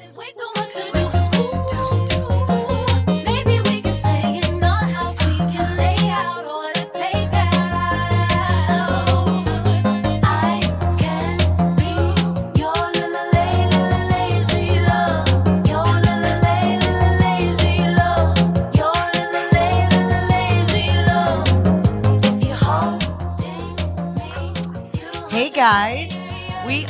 There's 0.00 0.16
way 0.16 0.24
too 0.34 0.50
much 0.56 0.72
to 0.72 0.92
do. 0.92 1.09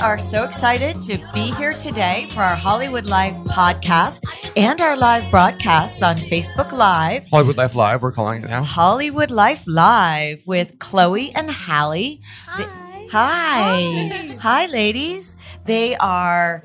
Are 0.02 0.16
so 0.16 0.45
excited 0.45 1.02
to 1.02 1.18
be 1.34 1.52
here 1.52 1.72
today 1.72 2.27
for 2.30 2.40
our 2.40 2.54
Hollywood 2.54 3.04
Life 3.04 3.34
podcast 3.45 4.23
and 4.56 4.80
our 4.80 4.96
live 4.96 5.30
broadcast 5.30 6.02
on 6.02 6.16
Facebook 6.16 6.73
Live. 6.73 7.29
Hollywood 7.29 7.59
Life 7.59 7.74
Live, 7.74 8.01
we're 8.01 8.10
calling 8.10 8.43
it 8.43 8.48
now. 8.48 8.62
Hollywood 8.62 9.30
Life 9.30 9.65
Live 9.66 10.43
with 10.46 10.78
Chloe 10.78 11.34
and 11.34 11.51
Halle. 11.51 12.18
Hi. 12.46 12.79
Hi. 13.12 14.36
Hi, 14.40 14.66
ladies. 14.66 15.36
They 15.64 15.96
are, 15.96 16.62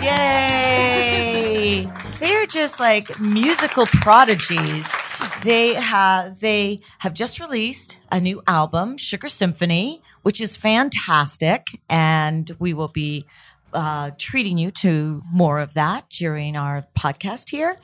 yay. 0.00 1.88
They're 2.20 2.46
just 2.46 2.78
like 2.78 3.18
musical 3.18 3.86
prodigies. 3.86 4.94
They 5.42 5.74
have 5.74 6.38
they 6.38 6.78
have 7.00 7.14
just 7.14 7.40
released 7.40 7.98
a 8.12 8.20
new 8.20 8.40
album, 8.46 8.96
Sugar 8.98 9.28
Symphony, 9.28 10.00
which 10.22 10.40
is 10.40 10.56
fantastic, 10.56 11.80
and 11.90 12.48
we 12.60 12.72
will 12.72 12.86
be 12.86 13.26
uh, 13.72 14.12
treating 14.18 14.58
you 14.58 14.70
to 14.70 15.22
more 15.32 15.58
of 15.58 15.74
that 15.74 16.08
during 16.08 16.56
our 16.56 16.86
podcast 16.96 17.50
here. 17.50 17.78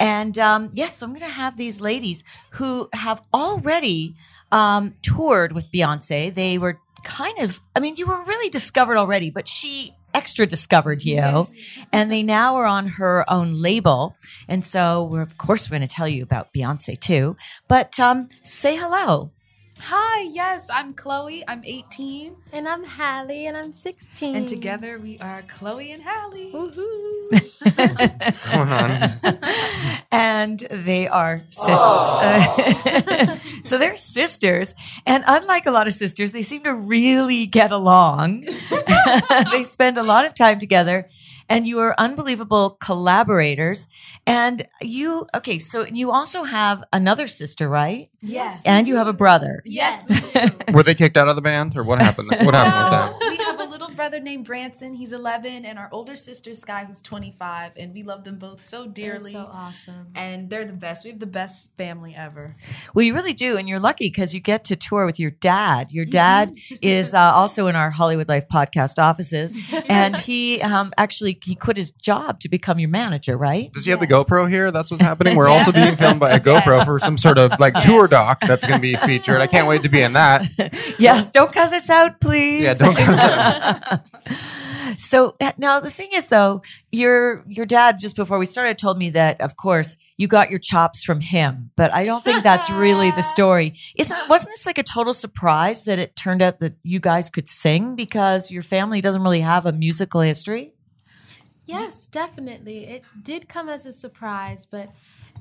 And 0.00 0.36
um, 0.36 0.70
yes, 0.72 0.96
so 0.96 1.06
I'm 1.06 1.12
going 1.12 1.20
to 1.20 1.28
have 1.28 1.56
these 1.56 1.80
ladies 1.80 2.24
who 2.50 2.88
have 2.92 3.22
already 3.32 4.16
um, 4.50 4.94
toured 5.02 5.52
with 5.52 5.70
Beyonce. 5.70 6.34
They 6.34 6.58
were 6.58 6.80
kind 7.04 7.38
of, 7.40 7.60
I 7.76 7.80
mean, 7.80 7.96
you 7.96 8.06
were 8.06 8.22
really 8.24 8.50
discovered 8.50 8.96
already, 8.96 9.30
but 9.30 9.48
she 9.48 9.94
extra 10.14 10.46
discovered 10.46 11.04
you. 11.04 11.46
And 11.92 12.10
they 12.10 12.22
now 12.22 12.54
are 12.56 12.66
on 12.66 12.86
her 12.86 13.28
own 13.30 13.60
label. 13.60 14.16
And 14.48 14.64
so 14.64 15.04
we're 15.04 15.22
of 15.22 15.36
course 15.36 15.68
we're 15.68 15.78
going 15.78 15.88
to 15.88 15.94
tell 15.94 16.08
you 16.08 16.22
about 16.22 16.52
beyonce 16.54 16.98
too. 16.98 17.36
But 17.68 17.98
um 17.98 18.28
say 18.44 18.76
hello 18.76 19.32
Hi, 19.86 20.22
yes, 20.22 20.70
I'm 20.72 20.94
Chloe. 20.94 21.44
I'm 21.46 21.60
18. 21.62 22.34
And 22.54 22.66
I'm 22.66 22.84
Halle, 22.84 23.46
and 23.46 23.54
I'm 23.54 23.70
16. 23.70 24.34
And 24.34 24.48
together 24.48 24.98
we 24.98 25.18
are 25.18 25.42
Chloe 25.42 25.92
and 25.92 26.02
Halle. 26.02 26.52
Woohoo! 26.54 27.30
What's 28.18 28.48
going 28.48 28.70
on? 28.70 29.10
and 30.10 30.60
they 30.70 31.06
are 31.06 31.42
sisters. 31.50 31.76
Oh. 31.78 33.40
so 33.62 33.76
they're 33.76 33.98
sisters. 33.98 34.74
And 35.04 35.22
unlike 35.26 35.66
a 35.66 35.70
lot 35.70 35.86
of 35.86 35.92
sisters, 35.92 36.32
they 36.32 36.40
seem 36.40 36.62
to 36.62 36.74
really 36.74 37.44
get 37.44 37.70
along. 37.70 38.46
they 39.52 39.64
spend 39.64 39.98
a 39.98 40.02
lot 40.02 40.24
of 40.24 40.32
time 40.32 40.60
together. 40.60 41.08
And 41.48 41.66
you 41.66 41.80
are 41.80 41.94
unbelievable 41.98 42.76
collaborators. 42.80 43.88
And 44.26 44.66
you, 44.80 45.26
okay, 45.34 45.58
so 45.58 45.84
you 45.84 46.10
also 46.10 46.44
have 46.44 46.84
another 46.92 47.26
sister, 47.26 47.68
right? 47.68 48.08
Yes. 48.20 48.62
And 48.64 48.88
you 48.88 48.96
have 48.96 49.06
a 49.06 49.12
brother. 49.12 49.62
Yes. 49.64 50.08
Were 50.72 50.82
they 50.82 50.94
kicked 50.94 51.16
out 51.16 51.28
of 51.28 51.36
the 51.36 51.42
band, 51.42 51.76
or 51.76 51.84
what 51.84 52.00
happened? 52.00 52.28
What 52.28 52.54
happened 52.54 53.14
with 53.20 53.20
No, 53.20 53.20
we 53.20 53.20
have 53.20 53.20
a 53.20 53.23
little 53.94 54.10
brother 54.10 54.22
named 54.22 54.44
Branson. 54.44 54.94
He's 54.94 55.12
11, 55.12 55.64
and 55.64 55.78
our 55.78 55.88
older 55.92 56.16
sister 56.16 56.54
Sky, 56.54 56.84
who's 56.84 57.00
25, 57.00 57.72
and 57.76 57.94
we 57.94 58.02
love 58.02 58.24
them 58.24 58.38
both 58.38 58.60
so 58.60 58.84
They're 58.84 58.92
dearly. 58.92 59.30
so 59.30 59.48
awesome. 59.50 60.08
And 60.14 60.50
they're 60.50 60.64
the 60.64 60.72
best. 60.72 61.04
We 61.04 61.10
have 61.10 61.20
the 61.20 61.26
best 61.26 61.76
family 61.76 62.14
ever. 62.14 62.54
Well, 62.94 63.04
you 63.04 63.14
really 63.14 63.32
do. 63.32 63.56
And 63.56 63.68
you're 63.68 63.78
lucky 63.78 64.06
because 64.08 64.34
you 64.34 64.40
get 64.40 64.64
to 64.64 64.76
tour 64.76 65.06
with 65.06 65.20
your 65.20 65.30
dad. 65.30 65.92
Your 65.92 66.04
dad 66.04 66.56
is 66.82 67.14
uh, 67.14 67.18
also 67.18 67.68
in 67.68 67.76
our 67.76 67.90
Hollywood 67.90 68.28
Life 68.28 68.48
podcast 68.48 68.98
offices. 68.98 69.56
And 69.86 70.18
he 70.18 70.62
um, 70.62 70.92
actually 70.96 71.38
he 71.44 71.54
quit 71.54 71.76
his 71.76 71.90
job 71.90 72.40
to 72.40 72.48
become 72.48 72.78
your 72.78 72.88
manager, 72.88 73.36
right? 73.36 73.70
Does 73.72 73.84
he 73.84 73.90
have 73.90 74.00
the 74.00 74.06
GoPro 74.06 74.48
here? 74.48 74.70
That's 74.70 74.90
what's 74.90 75.02
happening. 75.02 75.36
We're 75.36 75.48
also 75.48 75.72
being 75.82 75.94
filmed 75.96 76.20
by 76.20 76.30
a 76.30 76.40
GoPro 76.40 76.84
for 76.84 76.98
some 76.98 77.18
sort 77.18 77.38
of 77.38 77.52
like 77.60 77.74
tour 77.80 78.08
doc 78.08 78.40
that's 78.40 78.66
going 78.66 78.78
to 78.78 78.82
be 78.82 78.96
featured. 78.96 79.40
I 79.40 79.46
can't 79.46 79.68
wait 79.68 79.82
to 79.82 79.88
be 79.88 80.00
in 80.00 80.14
that. 80.14 80.48
Yes, 80.98 81.30
don't 81.30 81.52
cuss 81.52 81.72
us 81.72 81.90
out, 81.90 82.20
please. 82.20 82.62
Yeah, 82.62 82.74
don't. 82.74 83.83
So 84.96 85.34
uh, 85.40 85.52
now 85.58 85.80
the 85.80 85.90
thing 85.90 86.10
is 86.12 86.28
though, 86.28 86.62
your 86.92 87.44
your 87.48 87.66
dad 87.66 87.98
just 87.98 88.16
before 88.16 88.38
we 88.38 88.46
started 88.46 88.78
told 88.78 88.98
me 88.98 89.10
that 89.10 89.40
of 89.40 89.56
course 89.56 89.96
you 90.16 90.28
got 90.28 90.50
your 90.50 90.58
chops 90.58 91.02
from 91.02 91.20
him, 91.20 91.70
but 91.76 91.92
I 91.92 92.04
don't 92.04 92.22
think 92.22 92.42
that's 92.42 92.70
really 92.70 93.10
the 93.12 93.22
story. 93.34 93.74
Isn't 93.96 94.28
wasn't 94.28 94.52
this 94.52 94.66
like 94.66 94.78
a 94.78 94.82
total 94.82 95.14
surprise 95.14 95.84
that 95.84 95.98
it 95.98 96.16
turned 96.16 96.42
out 96.42 96.60
that 96.60 96.74
you 96.82 97.00
guys 97.00 97.30
could 97.30 97.48
sing 97.48 97.96
because 97.96 98.50
your 98.50 98.62
family 98.62 99.00
doesn't 99.00 99.22
really 99.22 99.40
have 99.40 99.66
a 99.66 99.72
musical 99.72 100.20
history? 100.20 100.74
Yes, 101.66 102.06
definitely. 102.06 102.86
It 102.86 103.04
did 103.22 103.48
come 103.48 103.68
as 103.68 103.86
a 103.86 103.92
surprise, 103.92 104.66
but 104.66 104.90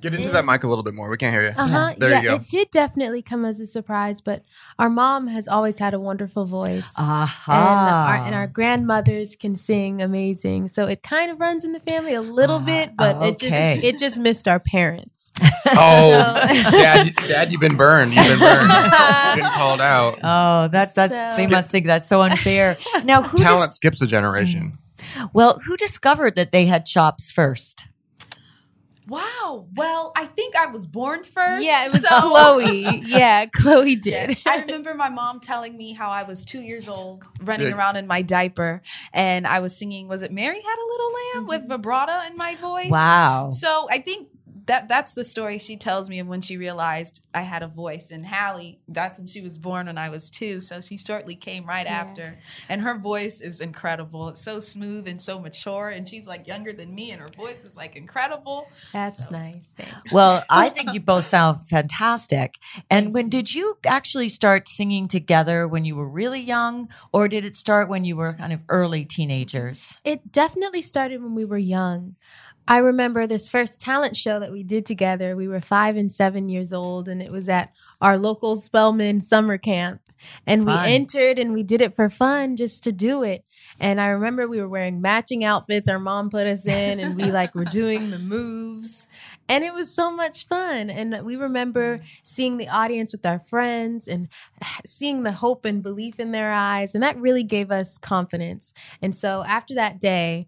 Get 0.04 0.14
into 0.14 0.30
that 0.30 0.46
mic 0.46 0.64
a 0.64 0.68
little 0.68 0.84
bit 0.84 0.94
more. 0.94 1.10
We 1.10 1.18
can't 1.18 1.34
hear 1.34 1.44
you. 1.44 1.54
uh 1.58 1.68
huh. 1.68 1.94
There 1.98 2.10
yeah, 2.12 2.22
you 2.22 2.28
go. 2.30 2.36
it 2.36 2.48
did 2.50 2.70
definitely 2.72 3.22
come 3.22 3.46
as 3.46 3.60
a 3.60 3.66
surprise. 3.66 4.20
But 4.22 4.44
our 4.78 4.90
mom 4.90 5.28
has 5.28 5.48
always 5.48 5.80
had 5.80 5.94
a 5.94 6.00
wonderful 6.00 6.46
voice. 6.46 6.94
Aha. 7.00 7.54
And 7.54 8.20
our, 8.22 8.26
and 8.28 8.36
our 8.36 8.48
grandmothers 8.48 9.36
can 9.36 9.56
sing 9.56 10.02
amazing, 10.02 10.68
so 10.68 10.86
it 10.88 11.02
kind 11.04 11.32
of 11.32 11.40
runs 11.40 11.64
in 11.66 11.72
the 11.72 11.80
family 11.80 12.14
a 12.14 12.22
little 12.22 12.58
Ah, 12.58 12.66
bit, 12.66 12.96
but 12.98 13.16
it 13.26 13.40
just 13.40 13.56
it 13.84 13.98
just 13.98 14.20
missed 14.20 14.48
our 14.48 14.60
parents. 14.60 15.32
Oh, 15.66 16.12
So- 16.12 16.72
dad, 16.72 17.06
you- 17.08 17.28
dad, 17.28 17.52
you've 17.52 17.62
been 17.62 17.78
burned. 17.78 18.14
You've 18.14 18.28
been 18.28 18.40
burned. 18.40 18.70
You've 19.36 19.44
been 19.44 19.52
called 19.54 19.82
out. 19.82 20.20
Oh, 20.22 20.68
that's 20.68 20.94
that's 20.94 21.16
So- 21.16 21.38
they 21.38 21.48
must 21.50 21.72
think 21.72 21.86
that's 21.88 22.08
so 22.08 22.22
unfair. 22.22 22.78
Now, 23.06 23.24
who 23.24 23.38
Talent 23.40 23.70
dis- 23.72 23.78
skips 23.78 24.02
a 24.02 24.06
generation. 24.08 24.74
well, 25.34 25.60
who 25.66 25.76
discovered 25.78 26.36
that 26.36 26.52
they 26.52 26.66
had 26.66 26.86
chops 26.86 27.32
first? 27.32 27.88
Wow. 29.14 29.68
Well, 29.76 30.12
I 30.16 30.26
think 30.26 30.56
I 30.56 30.68
was 30.68 30.86
born 30.86 31.24
first. 31.24 31.66
Yeah, 31.66 31.86
it 31.86 31.92
was 31.94 32.08
so- 32.08 32.20
Chloe. 32.30 33.02
Yeah, 33.06 33.46
Chloe 33.46 33.96
did. 33.96 34.40
I 34.46 34.62
remember 34.62 34.94
my 34.94 35.10
mom 35.10 35.40
telling 35.40 35.78
me 35.78 35.94
how 35.94 36.10
I 36.10 36.24
was 36.24 36.44
two 36.46 36.62
years 36.62 36.88
old, 36.88 37.24
running 37.42 37.68
Yeah. 37.68 37.78
around 37.78 37.96
in 37.98 38.08
my 38.08 38.22
diaper, 38.22 38.82
and 39.14 39.46
I 39.46 39.60
was 39.60 39.76
singing. 39.78 40.08
Was 40.08 40.22
it 40.22 40.32
"Mary 40.32 40.62
Had 40.62 40.76
a 40.76 40.88
Little 40.88 41.12
Lamb" 41.14 41.48
with 41.48 41.62
mm-hmm. 41.62 41.70
vibrato 41.72 42.20
in 42.28 42.38
my 42.38 42.56
voice? 42.56 42.90
Wow. 42.90 43.50
So 43.50 43.88
I 43.90 44.00
think 44.00 44.30
that 44.66 44.88
that's 44.88 45.14
the 45.14 45.24
story 45.24 45.60
she 45.60 45.76
tells 45.76 46.10
me 46.10 46.20
of 46.20 46.28
when 46.28 46.42
she 46.42 46.58
realized 46.58 47.24
I 47.34 47.42
had 47.42 47.64
a 47.64 47.68
voice. 47.68 48.12
And 48.12 48.26
Halle, 48.26 48.80
that's 48.88 49.18
when 49.18 49.28
she 49.28 49.42
was 49.42 49.58
born 49.58 49.88
when 49.88 49.98
I 49.98 50.10
was 50.10 50.30
two. 50.30 50.62
So 50.62 50.80
she 50.82 50.98
shortly 50.98 51.36
came 51.36 51.66
right 51.66 51.88
after. 51.88 52.40
And 52.70 52.82
her 52.82 52.98
voice 52.98 53.42
is 53.42 53.60
incredible. 53.60 54.30
It's 54.30 54.42
so 54.42 54.60
smooth 54.60 55.08
and 55.08 55.22
so 55.22 55.40
mature. 55.40 55.90
And 55.90 56.08
she's 56.08 56.28
like 56.28 56.48
younger 56.48 56.72
than 56.72 56.96
me, 56.96 57.12
and 57.12 57.22
her 57.22 57.28
voice 57.28 57.66
is 57.66 57.76
like 57.76 57.96
incredible. 57.96 58.68
That's 58.94 59.30
nice. 59.30 59.74
Well, 60.12 60.44
I 60.50 60.70
think 60.70 60.94
you 60.94 61.00
both 61.00 61.26
sound 61.26 61.68
fantastic. 61.68 62.56
And 62.90 63.14
when 63.14 63.30
did 63.30 63.54
you 63.54 63.78
actually 63.86 64.30
start 64.30 64.68
singing 64.68 65.08
together 65.08 65.68
when 65.68 65.86
you 65.86 65.96
were 65.96 66.08
really 66.08 66.42
young, 66.42 66.90
or 67.12 67.28
did 67.28 67.46
it 67.46 67.56
start 67.56 67.90
when 67.90 68.06
you 68.06 68.16
were 68.16 68.34
kind 68.34 68.54
of 68.54 68.64
early 68.70 69.04
teenagers? 69.04 70.00
It 70.04 70.32
definitely 70.32 70.82
started 70.82 71.22
when 71.22 71.36
we 71.36 71.46
were 71.46 71.58
young. 71.58 72.16
I 72.68 72.78
remember 72.78 73.28
this 73.28 73.50
first 73.50 73.82
talent 73.82 74.16
show 74.16 74.40
that 74.40 74.52
we 74.52 74.64
did 74.64 74.86
together. 74.86 75.36
We 75.36 75.48
were 75.48 75.62
five 75.62 75.98
and 75.98 76.12
seven 76.12 76.50
years 76.50 76.72
old, 76.72 77.08
and 77.08 77.22
it 77.22 77.32
was 77.32 77.50
at 77.50 77.72
our 78.02 78.18
local 78.18 78.56
Spelman 78.56 79.22
summer 79.22 79.58
camp. 79.58 80.02
And 80.48 80.64
Fun. 80.64 80.84
we 80.84 80.94
entered 80.94 81.38
and 81.38 81.52
we 81.52 81.64
did 81.64 81.82
it 81.82 81.98
for 81.98 82.08
fun 82.08 82.56
just 82.56 82.84
to 82.86 82.94
do 82.94 83.24
it. 83.24 83.44
And 83.80 84.00
I 84.00 84.08
remember 84.08 84.48
we 84.48 84.62
were 84.62 84.70
wearing 84.70 85.02
matching 85.02 85.44
outfits 85.44 85.90
our 85.90 86.00
mom 86.00 86.30
put 86.30 86.48
us 86.48 86.66
in, 86.66 87.00
and 87.00 87.16
we 87.18 87.32
like 87.32 87.54
were 87.56 87.66
doing 87.66 88.10
the 88.10 88.20
moves. 88.20 89.08
And 89.50 89.66
it 89.66 89.74
was 89.74 89.94
so 89.94 90.10
much 90.10 90.48
fun. 90.48 90.90
And 90.90 91.26
we 91.26 91.36
remember 91.36 92.02
seeing 92.24 92.58
the 92.58 92.70
audience 92.70 93.12
with 93.12 93.26
our 93.26 93.40
friends 93.40 94.08
and 94.08 94.30
seeing 94.86 95.24
the 95.24 95.34
hope 95.34 95.66
and 95.66 95.84
belief 95.84 96.20
in 96.20 96.32
their 96.32 96.52
eyes. 96.54 96.96
And 96.96 97.04
that 97.04 97.18
really 97.18 97.44
gave 97.44 97.70
us 97.70 97.98
confidence. 97.98 98.74
And 99.02 99.14
so 99.14 99.44
after 99.44 99.76
that 99.76 100.00
day, 100.00 100.48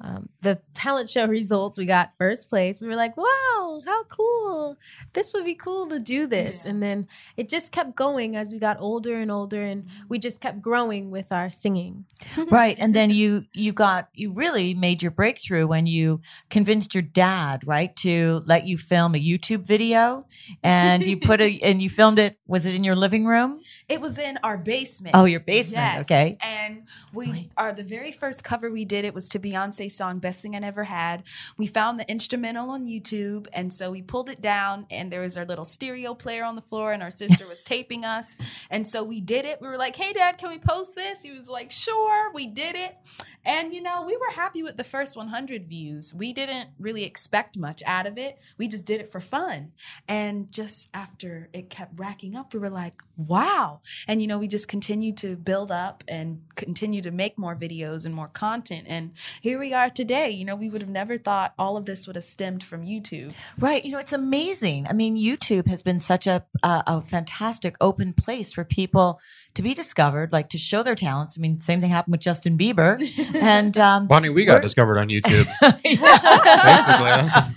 um, 0.00 0.28
the 0.42 0.60
talent 0.74 1.08
show 1.08 1.26
results, 1.26 1.78
we 1.78 1.86
got 1.86 2.16
first 2.18 2.48
place. 2.48 2.80
We 2.80 2.88
were 2.88 2.96
like, 2.96 3.16
wow, 3.16 3.82
how 3.84 4.04
cool. 4.04 4.76
This 5.12 5.32
would 5.32 5.44
be 5.44 5.54
cool 5.54 5.86
to 5.88 5.98
do 5.98 6.26
this. 6.26 6.64
And 6.64 6.82
then 6.82 7.08
it 7.36 7.48
just 7.48 7.72
kept 7.72 7.94
going 7.94 8.36
as 8.36 8.52
we 8.52 8.58
got 8.58 8.80
older 8.80 9.16
and 9.16 9.30
older, 9.30 9.62
and 9.62 9.86
we 10.08 10.18
just 10.18 10.40
kept 10.40 10.60
growing 10.60 11.10
with 11.10 11.32
our 11.32 11.50
singing. 11.50 12.04
right 12.50 12.76
and 12.78 12.94
then 12.94 13.10
you 13.10 13.44
you 13.52 13.72
got 13.72 14.08
you 14.14 14.32
really 14.32 14.74
made 14.74 15.02
your 15.02 15.10
breakthrough 15.10 15.66
when 15.66 15.86
you 15.86 16.20
convinced 16.50 16.94
your 16.94 17.02
dad 17.02 17.62
right 17.66 17.94
to 17.96 18.42
let 18.46 18.66
you 18.66 18.78
film 18.78 19.14
a 19.14 19.18
youtube 19.18 19.66
video 19.66 20.26
and 20.62 21.02
you 21.02 21.16
put 21.16 21.40
a 21.40 21.60
and 21.62 21.82
you 21.82 21.90
filmed 21.90 22.18
it 22.18 22.38
was 22.46 22.66
it 22.66 22.74
in 22.74 22.84
your 22.84 22.96
living 22.96 23.24
room 23.24 23.60
It 23.88 24.00
was 24.00 24.18
in 24.18 24.38
our 24.42 24.56
basement. 24.56 25.14
Oh, 25.14 25.26
your 25.26 25.40
basement, 25.40 26.00
okay. 26.00 26.38
And 26.42 26.84
we 27.12 27.50
are 27.56 27.72
the 27.72 27.82
very 27.82 28.12
first 28.12 28.42
cover 28.42 28.70
we 28.70 28.84
did. 28.84 29.04
It 29.04 29.12
was 29.12 29.28
to 29.30 29.38
Beyonce's 29.38 29.94
song 29.94 30.20
"Best 30.20 30.40
Thing 30.40 30.56
I 30.56 30.58
Never 30.58 30.84
Had." 30.84 31.24
We 31.58 31.66
found 31.66 32.00
the 32.00 32.10
instrumental 32.10 32.70
on 32.70 32.86
YouTube, 32.86 33.46
and 33.52 33.72
so 33.72 33.90
we 33.90 34.00
pulled 34.00 34.30
it 34.30 34.40
down. 34.40 34.86
And 34.90 35.12
there 35.12 35.20
was 35.20 35.36
our 35.36 35.44
little 35.44 35.66
stereo 35.66 36.14
player 36.14 36.44
on 36.44 36.54
the 36.54 36.62
floor, 36.62 36.92
and 36.92 37.02
our 37.02 37.10
sister 37.10 37.46
was 37.46 37.62
taping 37.64 38.04
us. 38.04 38.36
And 38.70 38.86
so 38.88 39.04
we 39.04 39.20
did 39.20 39.44
it. 39.44 39.60
We 39.60 39.68
were 39.68 39.76
like, 39.76 39.96
"Hey, 39.96 40.12
Dad, 40.12 40.38
can 40.38 40.48
we 40.48 40.58
post 40.58 40.94
this?" 40.94 41.22
He 41.22 41.30
was 41.30 41.48
like, 41.48 41.70
"Sure." 41.70 42.32
We 42.32 42.46
did 42.46 42.76
it. 42.76 42.96
And 43.44 43.74
you 43.74 43.82
know, 43.82 44.02
we 44.02 44.16
were 44.16 44.32
happy 44.34 44.62
with 44.62 44.76
the 44.76 44.84
first 44.84 45.16
100 45.16 45.68
views. 45.68 46.14
We 46.14 46.32
didn't 46.32 46.70
really 46.78 47.04
expect 47.04 47.58
much 47.58 47.82
out 47.86 48.06
of 48.06 48.16
it. 48.16 48.38
We 48.56 48.68
just 48.68 48.84
did 48.86 49.00
it 49.00 49.12
for 49.12 49.20
fun. 49.20 49.72
And 50.08 50.50
just 50.50 50.88
after 50.94 51.48
it 51.52 51.68
kept 51.68 51.98
racking 51.98 52.34
up, 52.36 52.54
we 52.54 52.60
were 52.60 52.70
like, 52.70 53.02
wow. 53.16 53.73
And 54.06 54.20
you 54.22 54.28
know, 54.28 54.38
we 54.38 54.48
just 54.48 54.68
continued 54.68 55.16
to 55.18 55.36
build 55.36 55.70
up 55.70 56.04
and 56.08 56.42
continue 56.56 57.02
to 57.02 57.10
make 57.10 57.38
more 57.38 57.56
videos 57.56 58.04
and 58.06 58.14
more 58.14 58.28
content. 58.28 58.86
And 58.88 59.12
here 59.40 59.58
we 59.58 59.72
are 59.74 59.90
today. 59.90 60.30
You 60.30 60.44
know, 60.44 60.56
we 60.56 60.68
would 60.68 60.80
have 60.80 60.90
never 60.90 61.18
thought 61.18 61.54
all 61.58 61.76
of 61.76 61.86
this 61.86 62.06
would 62.06 62.16
have 62.16 62.26
stemmed 62.26 62.62
from 62.64 62.84
YouTube. 62.84 63.32
right 63.58 63.84
you 63.84 63.92
know 63.92 63.98
it's 63.98 64.12
amazing 64.12 64.86
i 64.88 64.92
mean 64.92 65.16
youtube 65.16 65.66
has 65.66 65.82
been 65.82 65.98
such 66.00 66.26
a 66.26 66.44
a, 66.62 66.82
a 66.86 67.00
fantastic 67.02 67.76
open 67.80 68.12
place 68.12 68.52
for 68.52 68.64
people 68.64 69.20
to 69.54 69.62
be 69.62 69.74
discovered 69.74 70.32
like 70.32 70.48
to 70.48 70.58
show 70.58 70.82
their 70.82 70.94
talents 70.94 71.36
i 71.38 71.40
mean 71.40 71.60
same 71.60 71.80
thing 71.80 71.90
happened 71.90 72.12
with 72.12 72.20
justin 72.20 72.56
bieber 72.58 72.98
and 73.34 73.76
um 73.78 74.06
Bonnie, 74.06 74.28
we 74.28 74.44
got 74.44 74.62
discovered 74.62 74.98
on 74.98 75.08
YouTube. 75.08 75.46
Basically, 75.82 77.04
that's- 77.10 77.50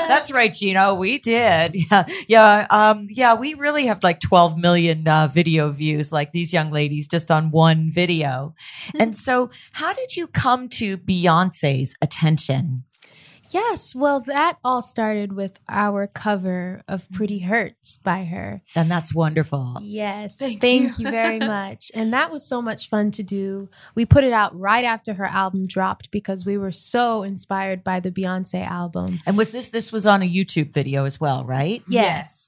That's 0.07 0.31
right, 0.31 0.51
Gino. 0.53 0.95
We 0.95 1.17
did. 1.17 1.75
Yeah. 1.75 2.05
Yeah. 2.27 2.67
Um, 2.69 3.07
yeah. 3.09 3.35
We 3.35 3.53
really 3.53 3.85
have 3.87 4.03
like 4.03 4.19
12 4.19 4.57
million 4.57 5.07
uh, 5.13 5.27
video 5.27 5.69
views, 5.69 6.11
like 6.11 6.31
these 6.31 6.51
young 6.51 6.71
ladies, 6.71 7.07
just 7.07 7.29
on 7.29 7.51
one 7.51 7.91
video. 7.91 8.55
and 8.99 9.15
so, 9.15 9.51
how 9.73 9.93
did 9.93 10.15
you 10.17 10.25
come 10.25 10.67
to 10.69 10.97
Beyonce's 10.97 11.95
attention? 12.01 12.83
Yes, 13.51 13.93
well, 13.93 14.19
that 14.21 14.57
all 14.63 14.81
started 14.81 15.33
with 15.33 15.59
our 15.69 16.07
cover 16.07 16.81
of 16.87 17.07
Pretty 17.11 17.39
Hurts 17.39 17.99
by 17.99 18.23
her. 18.23 18.63
And 18.73 18.89
that's 18.89 19.13
wonderful. 19.13 19.77
Yes. 19.79 20.37
Thank 20.37 20.59
Thank, 20.59 20.97
you. 20.97 21.05
you. 21.05 21.11
very 21.11 21.37
much. 21.59 21.91
And 21.93 22.11
that 22.13 22.31
was 22.31 22.47
so 22.47 22.63
much 22.63 22.89
fun 22.89 23.11
to 23.11 23.21
do. 23.21 23.69
We 23.93 24.07
put 24.07 24.23
it 24.23 24.33
out 24.33 24.57
right 24.59 24.83
after 24.83 25.13
her 25.13 25.25
album 25.25 25.67
dropped 25.67 26.09
because 26.09 26.47
we 26.47 26.57
were 26.57 26.71
so 26.71 27.21
inspired 27.21 27.83
by 27.83 27.99
the 27.99 28.09
Beyonce 28.09 28.65
album. 28.65 29.19
And 29.27 29.37
was 29.37 29.51
this, 29.51 29.69
this 29.69 29.91
was 29.91 30.07
on 30.07 30.23
a 30.23 30.29
YouTube 30.29 30.73
video 30.73 31.05
as 31.05 31.19
well, 31.19 31.45
right? 31.45 31.83
Yes, 31.87 32.03
yes. 32.03 32.42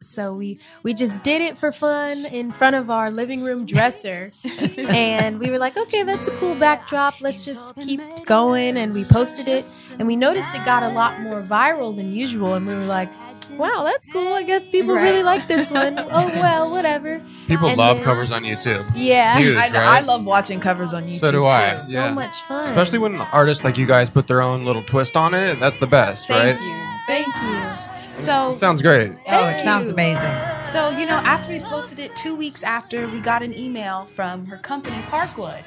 So 0.00 0.34
we 0.34 0.58
we 0.82 0.94
just 0.94 1.22
did 1.22 1.42
it 1.42 1.58
for 1.58 1.72
fun 1.72 2.24
in 2.26 2.52
front 2.52 2.76
of 2.76 2.90
our 2.90 3.10
living 3.10 3.42
room 3.42 3.66
dresser. 3.66 4.30
and 4.88 5.38
we 5.40 5.50
were 5.50 5.58
like, 5.58 5.76
"Okay, 5.76 6.02
that's 6.02 6.28
a 6.28 6.32
cool 6.38 6.54
backdrop. 6.54 7.20
Let's 7.20 7.44
just 7.44 7.76
keep 7.76 8.00
going." 8.26 8.76
And 8.76 8.92
we 8.94 9.04
posted 9.04 9.48
it 9.48 9.64
and 9.98 10.06
we 10.06 10.16
noticed 10.16 10.54
it 10.54 10.64
got 10.64 10.82
a 10.82 10.88
lot 10.90 11.20
more 11.20 11.34
viral 11.34 11.94
than 11.94 12.12
usual 12.12 12.54
and 12.54 12.66
we 12.66 12.74
were 12.74 12.84
like, 12.86 13.10
"Wow, 13.58 13.82
that's 13.84 14.06
cool. 14.06 14.32
I 14.32 14.42
guess 14.42 14.68
people 14.68 14.94
Right. 14.94 15.02
really 15.02 15.22
like 15.22 15.46
this 15.48 15.70
one." 15.70 15.98
oh, 15.98 16.06
well, 16.10 16.70
whatever. 16.70 17.18
people 17.46 17.68
And 17.68 17.78
love 17.78 17.96
then- 17.96 18.04
covers 18.04 18.30
on 18.30 18.42
YouTube. 18.44 18.84
Yeah. 18.94 19.38
Huge, 19.38 19.56
I, 19.56 19.66
right? 19.70 19.74
I 19.76 20.00
love 20.00 20.24
watching 20.24 20.60
covers 20.60 20.94
on 20.94 21.04
YouTube. 21.04 21.14
So 21.16 21.30
do 21.32 21.46
I. 21.46 21.70
too. 21.70 21.74
So 21.76 22.10
much 22.12 22.34
fun. 22.42 22.60
Especially 22.60 22.98
when 22.98 23.20
artists 23.32 23.64
like 23.64 23.76
you 23.78 23.86
guys 23.86 24.08
put 24.10 24.26
their 24.26 24.42
own 24.42 24.64
little 24.64 24.82
twist 24.82 25.16
on 25.16 25.34
it. 25.34 25.58
That's 25.58 25.78
the 25.78 25.86
best, 25.86 26.28
Thank 26.28 26.58
right? 26.60 26.94
Thank 27.06 27.26
you. 27.26 27.32
Thank 27.42 27.86
you. 27.86 27.89
So 28.20 28.52
Sounds 28.52 28.82
great. 28.82 29.12
Oh, 29.28 29.48
it 29.48 29.60
sounds 29.60 29.88
you. 29.88 29.94
amazing. 29.94 30.30
So, 30.62 30.90
you 30.90 31.06
know, 31.06 31.16
after 31.24 31.52
we 31.52 31.60
posted 31.60 31.98
it 31.98 32.14
two 32.16 32.34
weeks 32.34 32.62
after, 32.62 33.08
we 33.08 33.20
got 33.20 33.42
an 33.42 33.56
email 33.56 34.04
from 34.04 34.46
her 34.46 34.58
company, 34.58 34.96
Parkwood. 35.08 35.62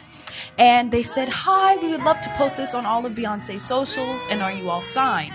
And 0.59 0.91
they 0.91 1.01
said, 1.01 1.29
Hi, 1.29 1.77
we 1.77 1.89
would 1.91 2.03
love 2.03 2.21
to 2.21 2.29
post 2.31 2.57
this 2.57 2.75
on 2.75 2.85
all 2.85 3.05
of 3.07 3.13
Beyonce's 3.13 3.65
socials, 3.65 4.27
and 4.29 4.43
are 4.43 4.51
you 4.51 4.69
all 4.69 4.81
signed? 4.81 5.33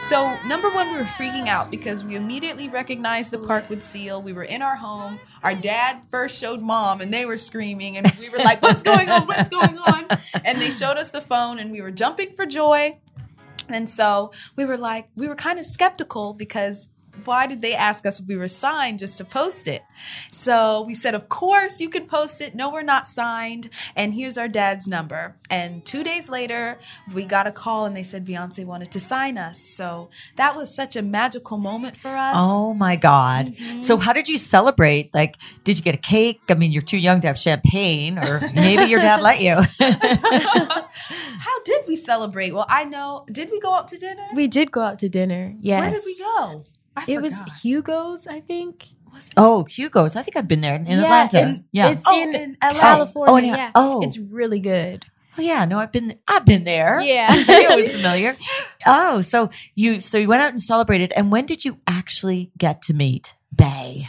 So, 0.00 0.36
number 0.46 0.68
one, 0.70 0.90
we 0.92 0.98
were 0.98 1.04
freaking 1.04 1.48
out 1.48 1.70
because 1.70 2.04
we 2.04 2.14
immediately 2.14 2.68
recognized 2.68 3.32
the 3.32 3.38
Parkwood 3.38 3.82
seal. 3.82 4.22
We 4.22 4.32
were 4.32 4.44
in 4.44 4.62
our 4.62 4.76
home. 4.76 5.18
Our 5.42 5.54
dad 5.54 6.04
first 6.08 6.40
showed 6.40 6.60
mom, 6.60 7.00
and 7.00 7.12
they 7.12 7.24
were 7.24 7.36
screaming, 7.36 7.96
and 7.96 8.10
we 8.20 8.28
were 8.30 8.38
like, 8.38 8.62
What's 8.62 8.82
going 8.82 9.08
on? 9.08 9.26
What's 9.26 9.48
going 9.48 9.76
on? 9.78 10.06
And 10.44 10.60
they 10.60 10.70
showed 10.70 10.96
us 10.96 11.10
the 11.10 11.20
phone, 11.20 11.58
and 11.58 11.70
we 11.70 11.82
were 11.82 11.90
jumping 11.92 12.30
for 12.32 12.46
joy. 12.46 12.98
And 13.68 13.88
so 13.88 14.32
we 14.56 14.64
were 14.64 14.76
like, 14.76 15.08
we 15.16 15.28
were 15.28 15.36
kind 15.36 15.58
of 15.58 15.66
skeptical 15.66 16.34
because 16.34 16.88
why 17.26 17.46
did 17.46 17.60
they 17.62 17.74
ask 17.74 18.06
us 18.06 18.20
if 18.20 18.26
we 18.26 18.36
were 18.36 18.48
signed 18.48 18.98
just 18.98 19.18
to 19.18 19.24
post 19.24 19.68
it? 19.68 19.82
So 20.30 20.82
we 20.82 20.94
said, 20.94 21.14
of 21.14 21.28
course 21.28 21.80
you 21.80 21.88
can 21.88 22.06
post 22.06 22.40
it. 22.40 22.54
No, 22.54 22.70
we're 22.70 22.82
not 22.82 23.06
signed. 23.06 23.70
And 23.96 24.14
here's 24.14 24.38
our 24.38 24.48
dad's 24.48 24.86
number. 24.88 25.36
And 25.50 25.84
two 25.84 26.04
days 26.04 26.30
later, 26.30 26.78
we 27.12 27.24
got 27.24 27.46
a 27.46 27.52
call 27.52 27.86
and 27.86 27.96
they 27.96 28.02
said 28.02 28.26
Beyonce 28.26 28.64
wanted 28.64 28.90
to 28.92 29.00
sign 29.00 29.38
us. 29.38 29.60
So 29.60 30.08
that 30.36 30.56
was 30.56 30.74
such 30.74 30.96
a 30.96 31.02
magical 31.02 31.58
moment 31.58 31.96
for 31.96 32.10
us. 32.10 32.34
Oh 32.36 32.74
my 32.74 32.96
God. 32.96 33.46
Mm-hmm. 33.46 33.80
So, 33.80 33.96
how 33.96 34.12
did 34.12 34.28
you 34.28 34.38
celebrate? 34.38 35.14
Like, 35.14 35.36
did 35.64 35.78
you 35.78 35.84
get 35.84 35.94
a 35.94 35.98
cake? 35.98 36.40
I 36.48 36.54
mean, 36.54 36.72
you're 36.72 36.82
too 36.82 36.98
young 36.98 37.20
to 37.22 37.26
have 37.26 37.38
champagne, 37.38 38.18
or 38.18 38.40
maybe 38.54 38.84
your 38.84 39.00
dad 39.00 39.22
let 39.22 39.40
you. 39.40 39.56
How 41.38 41.62
did 41.64 41.84
we 41.86 41.96
celebrate? 41.96 42.52
Well, 42.52 42.66
I 42.68 42.84
know, 42.84 43.24
did 43.30 43.50
we 43.50 43.60
go 43.60 43.74
out 43.74 43.88
to 43.88 43.98
dinner? 43.98 44.26
we 44.34 44.46
did 44.46 44.70
go 44.70 44.82
out 44.82 44.98
to 45.00 45.08
dinner. 45.08 45.54
Yes. 45.60 45.80
Where 45.80 45.90
did 45.90 46.02
we 46.04 46.18
go? 46.18 46.64
I 46.98 47.04
It 47.12 47.22
was. 47.22 47.40
Hugo's, 47.62 48.26
I 48.26 48.40
think. 48.40 48.86
oh, 49.36 49.64
Hugo's. 49.64 50.16
I 50.16 50.22
think 50.22 50.36
I've 50.36 50.48
been 50.48 50.60
there 50.60 50.74
in 50.76 50.86
Yeah, 50.86 51.02
Atlanta. 51.04 51.48
It's, 51.50 51.62
yeah. 51.72 51.88
it's 51.90 52.04
Oh, 52.06 52.22
in, 52.22 52.34
in 52.34 52.56
oh, 52.62 52.70
California. 52.72 53.32
Oh, 53.32 53.36
in- 53.38 53.44
yeah. 53.46 53.70
oh. 53.74 54.02
It's 54.02 54.18
really 54.18 54.60
good. 54.60 55.06
oh, 55.38 55.42
yeah. 55.42 55.64
No, 55.64 55.78
I've 55.78 55.92
been. 55.92 56.18
I've 56.28 56.44
been 56.44 56.64
there. 56.64 57.00
Yeah. 57.00 57.28
it 57.32 57.76
was 57.76 57.92
familiar. 57.98 58.36
Oh, 58.86 59.22
so 59.22 59.50
you 59.74 60.00
so 60.00 60.18
you 60.18 60.28
went 60.28 60.42
out 60.42 60.50
and 60.50 60.60
celebrated. 60.60 61.12
And 61.16 61.32
when 61.32 61.46
did 61.46 61.64
you 61.64 61.78
actually 61.86 62.50
get 62.58 62.82
to 62.82 62.94
meet 62.94 63.34
Bay? 63.54 64.08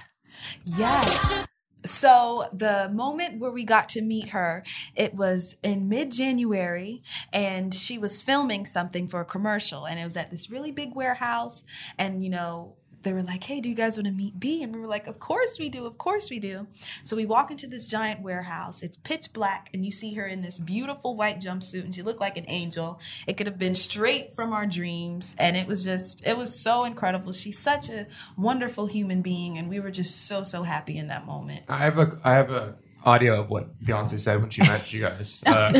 Yes. 0.65 1.45
So 1.85 2.43
the 2.51 2.91
moment 2.93 3.39
where 3.39 3.51
we 3.51 3.63
got 3.63 3.87
to 3.89 4.01
meet 4.01 4.29
her, 4.29 4.63
it 4.95 5.13
was 5.15 5.55
in 5.63 5.87
mid-January 5.87 7.01
and 7.31 7.73
she 7.73 7.97
was 7.97 8.21
filming 8.21 8.65
something 8.65 9.07
for 9.07 9.21
a 9.21 9.25
commercial 9.25 9.85
and 9.85 9.97
it 9.97 10.03
was 10.03 10.17
at 10.17 10.29
this 10.29 10.49
really 10.51 10.71
big 10.71 10.93
warehouse 10.93 11.63
and 11.97 12.21
you 12.21 12.29
know 12.29 12.75
they 13.03 13.13
were 13.13 13.23
like, 13.23 13.43
"Hey, 13.43 13.61
do 13.61 13.69
you 13.69 13.75
guys 13.75 13.97
want 13.97 14.07
to 14.07 14.13
meet 14.13 14.39
B?" 14.39 14.63
And 14.63 14.73
we 14.73 14.79
were 14.79 14.87
like, 14.87 15.07
"Of 15.07 15.19
course 15.19 15.57
we 15.59 15.69
do. 15.69 15.85
Of 15.85 15.97
course 15.97 16.29
we 16.29 16.39
do." 16.39 16.67
So 17.03 17.15
we 17.15 17.25
walk 17.25 17.51
into 17.51 17.67
this 17.67 17.85
giant 17.85 18.21
warehouse. 18.21 18.83
It's 18.83 18.97
pitch 18.97 19.33
black 19.33 19.69
and 19.73 19.85
you 19.85 19.91
see 19.91 20.13
her 20.15 20.25
in 20.25 20.41
this 20.41 20.59
beautiful 20.59 21.15
white 21.15 21.39
jumpsuit 21.39 21.83
and 21.83 21.93
she 21.95 22.01
looked 22.01 22.21
like 22.21 22.37
an 22.37 22.45
angel. 22.47 22.99
It 23.27 23.37
could 23.37 23.47
have 23.47 23.59
been 23.59 23.75
straight 23.75 24.33
from 24.33 24.53
our 24.53 24.65
dreams 24.65 25.35
and 25.39 25.55
it 25.55 25.67
was 25.67 25.83
just 25.83 26.25
it 26.25 26.37
was 26.37 26.59
so 26.59 26.83
incredible. 26.83 27.33
She's 27.33 27.59
such 27.59 27.89
a 27.89 28.07
wonderful 28.37 28.87
human 28.87 29.21
being 29.21 29.57
and 29.57 29.69
we 29.69 29.79
were 29.79 29.91
just 29.91 30.27
so 30.27 30.43
so 30.43 30.63
happy 30.63 30.97
in 30.97 31.07
that 31.07 31.25
moment. 31.25 31.63
I 31.67 31.77
have 31.77 31.97
a 31.97 32.17
I 32.23 32.33
have 32.35 32.51
a 32.51 32.75
audio 33.05 33.39
of 33.41 33.49
what 33.49 33.79
Beyonce 33.83 34.19
said 34.19 34.41
when 34.41 34.49
she 34.49 34.61
met 34.61 34.91
you 34.93 35.01
guys. 35.01 35.43
Uh, 35.49 35.71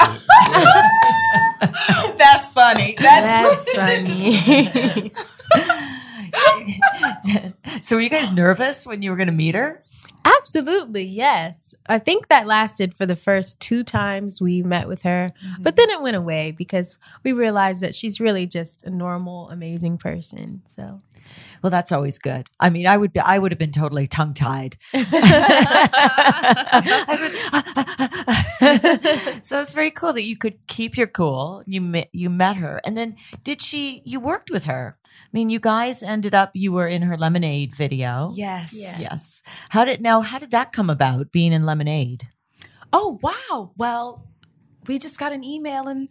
That's 0.00 1.88
funny. 2.74 2.96
That's 2.98 3.72
funny. 3.72 5.12
So 7.82 7.96
were 7.96 8.02
you 8.02 8.10
guys 8.10 8.32
nervous 8.32 8.86
when 8.86 9.02
you 9.02 9.10
were 9.10 9.16
going 9.16 9.28
to 9.28 9.32
meet 9.32 9.54
her? 9.54 9.82
Absolutely, 10.24 11.04
yes. 11.04 11.74
I 11.86 11.98
think 11.98 12.28
that 12.28 12.46
lasted 12.46 12.94
for 12.94 13.06
the 13.06 13.16
first 13.16 13.60
two 13.60 13.82
times 13.82 14.40
we 14.40 14.62
met 14.62 14.88
with 14.88 15.02
her, 15.02 15.32
mm-hmm. 15.42 15.62
but 15.62 15.76
then 15.76 15.88
it 15.90 16.02
went 16.02 16.16
away 16.16 16.50
because 16.50 16.98
we 17.24 17.32
realized 17.32 17.82
that 17.82 17.94
she's 17.94 18.20
really 18.20 18.46
just 18.46 18.84
a 18.84 18.90
normal, 18.90 19.48
amazing 19.48 19.96
person. 19.96 20.62
So 20.66 21.00
Well, 21.62 21.70
that's 21.70 21.92
always 21.92 22.18
good. 22.18 22.46
I 22.60 22.70
mean, 22.70 22.86
I 22.86 22.96
would 22.96 23.12
be, 23.12 23.20
I 23.20 23.38
would 23.38 23.52
have 23.52 23.58
been 23.58 23.72
totally 23.72 24.06
tongue 24.06 24.34
tied. 24.34 24.76
so 29.42 29.60
it's 29.60 29.72
very 29.72 29.90
cool 29.90 30.12
that 30.12 30.22
you 30.22 30.36
could 30.36 30.66
keep 30.66 30.96
your 30.96 31.06
cool. 31.06 31.62
You 31.66 31.80
met, 31.80 32.08
you 32.12 32.30
met 32.30 32.56
her, 32.56 32.80
and 32.84 32.96
then 32.96 33.16
did 33.44 33.60
she? 33.60 34.02
You 34.04 34.20
worked 34.20 34.50
with 34.50 34.64
her. 34.64 34.98
I 35.04 35.30
mean, 35.32 35.50
you 35.50 35.60
guys 35.60 36.02
ended 36.02 36.34
up. 36.34 36.50
You 36.54 36.72
were 36.72 36.86
in 36.86 37.02
her 37.02 37.16
Lemonade 37.16 37.74
video. 37.74 38.30
Yes. 38.34 38.74
Yes. 38.78 39.00
Yes. 39.00 39.42
How 39.70 39.84
did 39.84 40.00
now? 40.00 40.20
How 40.20 40.38
did 40.38 40.50
that 40.52 40.72
come 40.72 40.90
about? 40.90 41.32
Being 41.32 41.52
in 41.52 41.64
Lemonade. 41.64 42.28
Oh, 42.92 43.18
wow. 43.22 43.72
Well, 43.76 44.26
we 44.86 44.98
just 44.98 45.18
got 45.18 45.32
an 45.32 45.44
email 45.44 45.88
and, 45.88 46.08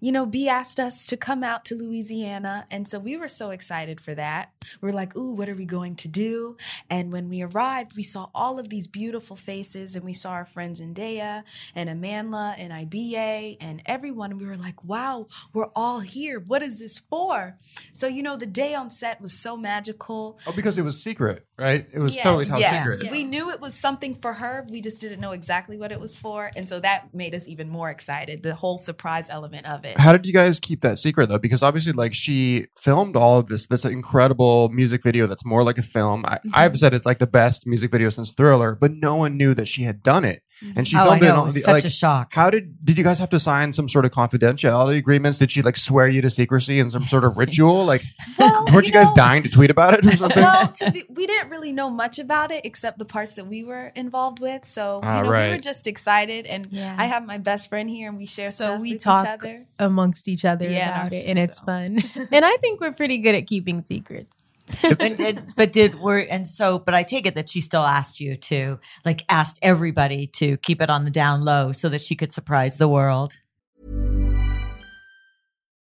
you 0.00 0.10
know, 0.12 0.26
B 0.26 0.48
asked 0.48 0.80
us 0.80 1.06
to 1.06 1.16
come 1.16 1.44
out 1.44 1.64
to 1.66 1.74
Louisiana. 1.74 2.66
And 2.70 2.88
so 2.88 2.98
we 2.98 3.16
were 3.16 3.28
so 3.28 3.50
excited 3.50 4.00
for 4.00 4.14
that. 4.14 4.52
We 4.80 4.88
are 4.88 4.92
like, 4.92 5.16
ooh, 5.16 5.32
what 5.34 5.48
are 5.48 5.54
we 5.54 5.64
going 5.66 5.96
to 5.96 6.08
do? 6.08 6.56
And 6.88 7.12
when 7.12 7.28
we 7.28 7.42
arrived, 7.42 7.96
we 7.96 8.02
saw 8.02 8.28
all 8.34 8.58
of 8.58 8.68
these 8.68 8.86
beautiful 8.86 9.36
faces 9.36 9.94
and 9.96 10.04
we 10.04 10.14
saw 10.14 10.30
our 10.30 10.44
friends 10.46 10.80
Indea 10.80 11.44
and 11.74 11.88
Amandla 11.90 12.54
and 12.58 12.72
Ibeyi 12.72 13.56
and 13.60 13.82
everyone. 13.86 14.38
We 14.38 14.46
were 14.46 14.56
like, 14.56 14.82
wow, 14.84 15.26
we're 15.52 15.70
all 15.76 16.00
here. 16.00 16.40
What 16.40 16.62
is 16.62 16.78
this 16.78 16.98
for? 16.98 17.56
So, 17.92 18.06
you 18.06 18.22
know, 18.22 18.36
the 18.36 18.46
day 18.46 18.74
on 18.74 18.90
set 18.90 19.20
was 19.20 19.32
so 19.32 19.56
magical. 19.56 20.38
Oh, 20.46 20.52
because 20.52 20.78
it 20.78 20.82
was 20.82 21.02
secret, 21.02 21.46
right? 21.58 21.86
It 21.92 21.98
was 21.98 22.14
Yes. 22.16 22.24
totally 22.24 22.46
top 22.46 22.60
Yes, 22.60 22.88
secret. 22.88 23.10
we 23.10 23.24
knew 23.24 23.50
it 23.50 23.60
was 23.60 23.74
something 23.74 24.14
for 24.14 24.34
her. 24.34 24.66
We 24.68 24.80
just 24.80 25.00
didn't 25.00 25.20
know 25.20 25.32
exactly 25.32 25.76
what 25.76 25.92
it 25.92 26.00
was 26.00 26.16
for. 26.16 26.50
And 26.56 26.68
so 26.68 26.80
that 26.80 27.14
made 27.14 27.34
us 27.34 27.48
even 27.48 27.68
more 27.68 27.90
excited, 27.90 28.42
the 28.42 28.54
whole 28.54 28.78
surprise 28.78 29.28
element 29.30 29.66
of 29.66 29.84
it. 29.84 29.89
How 29.96 30.12
did 30.12 30.26
you 30.26 30.32
guys 30.32 30.60
keep 30.60 30.80
that 30.82 30.98
secret 30.98 31.28
though? 31.28 31.38
Because 31.38 31.62
obviously, 31.62 31.92
like 31.92 32.14
she 32.14 32.66
filmed 32.76 33.16
all 33.16 33.38
of 33.38 33.46
this, 33.48 33.66
this 33.66 33.84
incredible 33.84 34.68
music 34.70 35.02
video 35.02 35.26
that's 35.26 35.44
more 35.44 35.62
like 35.62 35.78
a 35.78 35.82
film. 35.82 36.24
I, 36.26 36.38
Mm-hmm. 36.40 36.50
I've 36.54 36.78
said 36.78 36.94
it's 36.94 37.04
like 37.06 37.18
the 37.18 37.26
best 37.26 37.66
music 37.66 37.90
video 37.90 38.08
since 38.10 38.32
Thriller, 38.32 38.74
but 38.74 38.92
no 38.92 39.16
one 39.16 39.36
knew 39.36 39.52
that 39.54 39.68
she 39.68 39.82
had 39.82 40.02
done 40.02 40.24
it, 40.24 40.42
and 40.74 40.88
she 40.88 40.96
oh, 40.96 41.00
I 41.00 41.04
filmed 41.18 41.22
it. 41.22 41.26
know. 41.26 41.34
It 41.34 41.38
all 41.38 41.44
was 41.44 41.54
the- 41.54 41.60
such 41.60 41.72
like, 41.74 41.84
a 41.84 41.90
shock. 41.90 42.32
How 42.34 42.48
did 42.50 42.84
did 42.84 42.96
you 42.98 43.04
guys 43.04 43.18
have 43.18 43.28
to 43.30 43.38
sign 43.38 43.72
some 43.74 43.88
sort 43.88 44.04
of 44.06 44.10
confidentiality 44.10 44.96
agreements? 44.96 45.38
Did 45.38 45.50
she 45.52 45.60
like 45.62 45.76
swear 45.76 46.08
you 46.08 46.22
to 46.22 46.30
secrecy 46.30 46.80
and 46.80 46.90
some 46.90 47.04
sort 47.06 47.24
of 47.24 47.36
ritual? 47.36 47.84
Like, 47.90 48.02
Well, 48.38 48.64
weren't 48.72 48.86
you, 48.86 48.92
you 48.92 48.92
guys 48.92 49.08
know- 49.10 49.16
dying 49.16 49.42
to 49.42 49.48
tweet 49.50 49.70
about 49.70 49.94
it 49.94 50.06
or 50.06 50.16
something? 50.16 50.42
well, 50.42 50.68
to 50.68 50.90
be, 50.92 51.04
we 51.10 51.26
didn't 51.26 51.50
really 51.50 51.72
know 51.72 51.90
much 51.90 52.18
about 52.18 52.50
it 52.50 52.64
except 52.64 52.98
the 52.98 53.04
parts 53.04 53.34
that 53.34 53.46
we 53.46 53.64
were 53.64 53.92
involved 53.96 54.38
with. 54.40 54.64
So 54.64 55.00
Ah, 55.02 55.18
you 55.18 55.22
know, 55.24 55.30
we 55.30 55.48
were 55.50 55.58
just 55.58 55.86
excited, 55.86 56.46
and 56.46 56.66
Yeah. 56.70 56.94
I 56.98 57.04
have 57.06 57.26
my 57.26 57.38
best 57.38 57.68
friend 57.68 57.88
here, 57.90 58.08
and 58.08 58.16
we 58.16 58.26
share 58.26 58.46
So 58.50 58.64
stuff 58.64 58.80
we 58.80 58.92
with 58.92 59.02
talk 59.02 59.24
each 59.24 59.28
other. 59.30 59.66
Amongst 59.80 60.28
each 60.28 60.44
other 60.44 60.68
Yeah, 60.70 61.00
about 61.00 61.12
it, 61.12 61.26
and 61.26 61.38
it's 61.38 61.60
fun. 61.60 61.98
and 62.32 62.44
I 62.44 62.56
think 62.58 62.80
we're 62.80 62.92
pretty 62.92 63.18
good 63.18 63.34
at 63.34 63.46
keeping 63.48 63.84
secrets. 63.84 64.36
and, 64.84 65.18
and- 65.18 65.52
but 65.56 65.72
did 65.72 65.98
were 66.00 66.18
and 66.18 66.46
so 66.46 66.78
but 66.78 66.94
I 66.94 67.02
take 67.02 67.26
it 67.26 67.34
that 67.34 67.48
she 67.48 67.60
still 67.60 67.82
asked 67.82 68.20
you 68.20 68.36
to 68.36 68.78
like 69.04 69.24
asked 69.28 69.58
everybody 69.62 70.28
to 70.28 70.58
keep 70.58 70.80
it 70.80 70.88
on 70.88 71.04
the 71.04 71.10
down 71.10 71.44
low 71.44 71.72
so 71.72 71.88
that 71.88 72.00
she 72.00 72.14
could 72.14 72.30
surprise 72.32 72.76
the 72.76 72.86
world. 72.86 73.36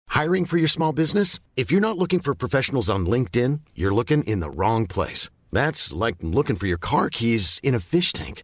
Hiring 0.10 0.46
for 0.46 0.58
your 0.58 0.67
small 0.67 0.94
business? 0.94 1.39
If 1.56 1.72
you're 1.72 1.82
not 1.82 1.98
looking 1.98 2.20
for 2.20 2.34
professionals 2.36 2.89
on 2.89 3.06
LinkedIn, 3.06 3.62
you're 3.75 3.94
looking 3.94 4.24
in 4.24 4.39
the 4.39 4.50
wrong 4.50 4.88
place. 4.88 5.29
That's 5.51 5.94
like 5.94 6.15
looking 6.22 6.56
for 6.56 6.67
your 6.67 6.77
car 6.79 7.10
keys 7.10 7.60
in 7.63 7.75
a 7.75 7.79
fish 7.79 8.12
tank. 8.13 8.44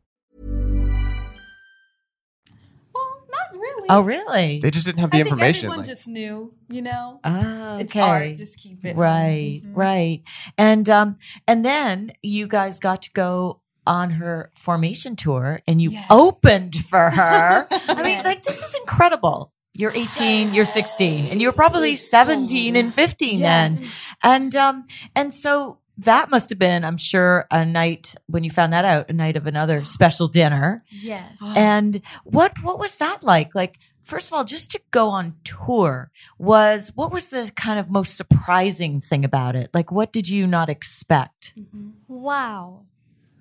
Oh 3.91 4.01
really? 4.01 4.59
they 4.59 4.71
just 4.71 4.85
didn't 4.85 4.99
have 5.01 5.11
the 5.11 5.17
I 5.17 5.19
think 5.23 5.27
information. 5.33 5.57
everyone 5.65 5.77
like- 5.79 5.87
just 5.87 6.07
knew, 6.07 6.53
you 6.69 6.81
know. 6.81 7.19
Oh, 7.23 7.77
It's 7.77 7.91
okay. 7.95 7.99
art. 8.01 8.37
Just 8.37 8.57
keep 8.59 8.83
it 8.85 8.95
Right, 8.95 9.61
Mhm. 9.63 9.71
right. 9.75 10.21
And 10.57 10.89
um 10.89 11.17
and 11.47 11.63
then 11.65 12.13
you 12.23 12.47
guys 12.47 12.79
got 12.79 13.01
to 13.03 13.11
go 13.11 13.61
on 13.87 14.11
her 14.11 14.51
formation 14.55 15.15
tour 15.15 15.59
and 15.67 15.81
you 15.81 15.89
Yes. 15.91 16.05
opened 16.09 16.75
for 16.75 17.09
her. 17.19 17.67
I 17.89 18.03
mean, 18.03 18.23
like 18.23 18.43
this 18.43 18.61
is 18.63 18.75
incredible. 18.75 19.51
You're 19.73 19.93
18, 19.95 20.53
you're 20.53 20.65
16, 20.65 21.27
and 21.27 21.41
you 21.41 21.47
were 21.47 21.53
probably 21.53 21.95
17 21.95 22.75
and 22.75 22.93
15 22.93 23.39
then. 23.39 23.79
And 24.23 24.55
um 24.55 24.85
and 25.15 25.33
so 25.33 25.79
that 25.97 26.29
must 26.29 26.49
have 26.49 26.59
been, 26.59 26.83
I'm 26.83 26.97
sure, 26.97 27.45
a 27.51 27.65
night 27.65 28.15
when 28.27 28.43
you 28.43 28.49
found 28.49 28.73
that 28.73 28.85
out, 28.85 29.09
a 29.09 29.13
night 29.13 29.35
of 29.35 29.47
another 29.47 29.83
special 29.97 30.27
dinner. 30.27 30.81
Yes. 30.89 31.37
And 31.55 32.01
what 32.23 32.53
what 32.61 32.79
was 32.79 32.97
that 32.97 33.23
like? 33.23 33.53
Like 33.55 33.77
first 34.01 34.29
of 34.29 34.33
all, 34.33 34.43
just 34.43 34.71
to 34.71 34.79
go 34.91 35.09
on 35.09 35.35
tour 35.43 36.11
was 36.37 36.91
what 36.95 37.11
was 37.11 37.29
the 37.29 37.51
kind 37.55 37.79
of 37.79 37.89
most 37.89 38.15
surprising 38.17 39.01
thing 39.01 39.23
about 39.25 39.55
it? 39.55 39.69
Like 39.73 39.91
what 39.91 40.11
did 40.11 40.27
you 40.29 40.47
not 40.47 40.69
expect? 40.69 41.53
Mm-hmm. 41.57 41.89
Wow. 42.07 42.85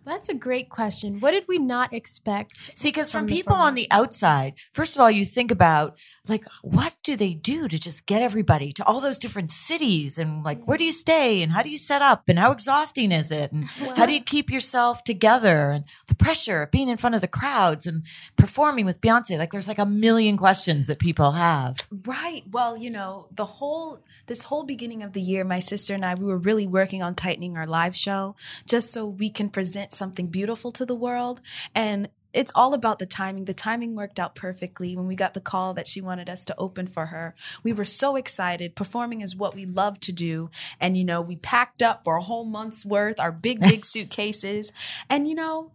That's 0.04 0.28
a 0.30 0.34
great 0.34 0.70
question. 0.70 1.20
What 1.20 1.32
did 1.32 1.44
we 1.46 1.58
not 1.58 1.92
expect? 1.92 2.76
See, 2.76 2.88
because 2.88 3.12
from 3.12 3.26
From 3.26 3.28
people 3.28 3.54
front. 3.54 3.68
on 3.68 3.74
the 3.74 3.86
outside, 3.90 4.54
first 4.72 4.96
of 4.96 5.00
all, 5.02 5.10
you 5.10 5.24
think 5.24 5.50
about 5.50 5.98
like, 6.30 6.44
what 6.62 6.94
do 7.02 7.16
they 7.16 7.34
do 7.34 7.68
to 7.68 7.78
just 7.78 8.06
get 8.06 8.22
everybody 8.22 8.72
to 8.74 8.84
all 8.86 9.00
those 9.00 9.18
different 9.18 9.50
cities? 9.50 10.18
And 10.18 10.42
like, 10.44 10.64
where 10.64 10.78
do 10.78 10.84
you 10.84 10.92
stay? 10.92 11.42
And 11.42 11.52
how 11.52 11.62
do 11.62 11.68
you 11.68 11.78
set 11.78 12.00
up? 12.00 12.28
And 12.28 12.38
how 12.38 12.52
exhausting 12.52 13.12
is 13.12 13.30
it? 13.30 13.52
And 13.52 13.64
how 13.64 14.06
do 14.06 14.14
you 14.14 14.22
keep 14.22 14.50
yourself 14.50 15.04
together? 15.04 15.70
And 15.70 15.84
the 16.06 16.14
pressure 16.14 16.62
of 16.62 16.70
being 16.70 16.88
in 16.88 16.96
front 16.96 17.14
of 17.14 17.20
the 17.20 17.28
crowds 17.28 17.86
and 17.86 18.04
performing 18.36 18.86
with 18.86 19.00
Beyonce. 19.00 19.38
Like, 19.38 19.50
there's 19.50 19.68
like 19.68 19.78
a 19.78 19.86
million 19.86 20.36
questions 20.36 20.86
that 20.86 20.98
people 20.98 21.32
have. 21.32 21.86
Right. 21.90 22.42
Well, 22.50 22.76
you 22.76 22.90
know, 22.90 23.28
the 23.32 23.44
whole 23.44 24.02
this 24.26 24.44
whole 24.44 24.62
beginning 24.62 25.02
of 25.02 25.12
the 25.12 25.20
year, 25.20 25.42
my 25.42 25.58
sister 25.58 25.92
and 25.92 26.04
I, 26.04 26.14
we 26.14 26.26
were 26.26 26.38
really 26.38 26.66
working 26.66 27.02
on 27.02 27.14
tightening 27.16 27.56
our 27.56 27.66
live 27.66 27.96
show 27.96 28.36
just 28.64 28.92
so 28.92 29.04
we 29.04 29.28
can 29.28 29.50
present 29.50 29.92
something 29.92 30.28
beautiful 30.28 30.70
to 30.72 30.86
the 30.86 30.94
world. 30.94 31.40
And 31.74 32.08
it's 32.32 32.52
all 32.54 32.74
about 32.74 32.98
the 32.98 33.06
timing. 33.06 33.44
The 33.44 33.54
timing 33.54 33.94
worked 33.94 34.18
out 34.18 34.34
perfectly 34.34 34.96
when 34.96 35.06
we 35.06 35.16
got 35.16 35.34
the 35.34 35.40
call 35.40 35.74
that 35.74 35.88
she 35.88 36.00
wanted 36.00 36.28
us 36.28 36.44
to 36.46 36.54
open 36.58 36.86
for 36.86 37.06
her. 37.06 37.34
We 37.62 37.72
were 37.72 37.84
so 37.84 38.16
excited. 38.16 38.74
Performing 38.74 39.20
is 39.20 39.36
what 39.36 39.54
we 39.54 39.64
love 39.64 40.00
to 40.00 40.12
do. 40.12 40.50
And, 40.80 40.96
you 40.96 41.04
know, 41.04 41.20
we 41.20 41.36
packed 41.36 41.82
up 41.82 42.04
for 42.04 42.16
a 42.16 42.22
whole 42.22 42.44
month's 42.44 42.86
worth, 42.86 43.18
our 43.18 43.32
big, 43.32 43.60
big 43.60 43.84
suitcases. 43.84 44.72
And, 45.08 45.28
you 45.28 45.34
know, 45.34 45.72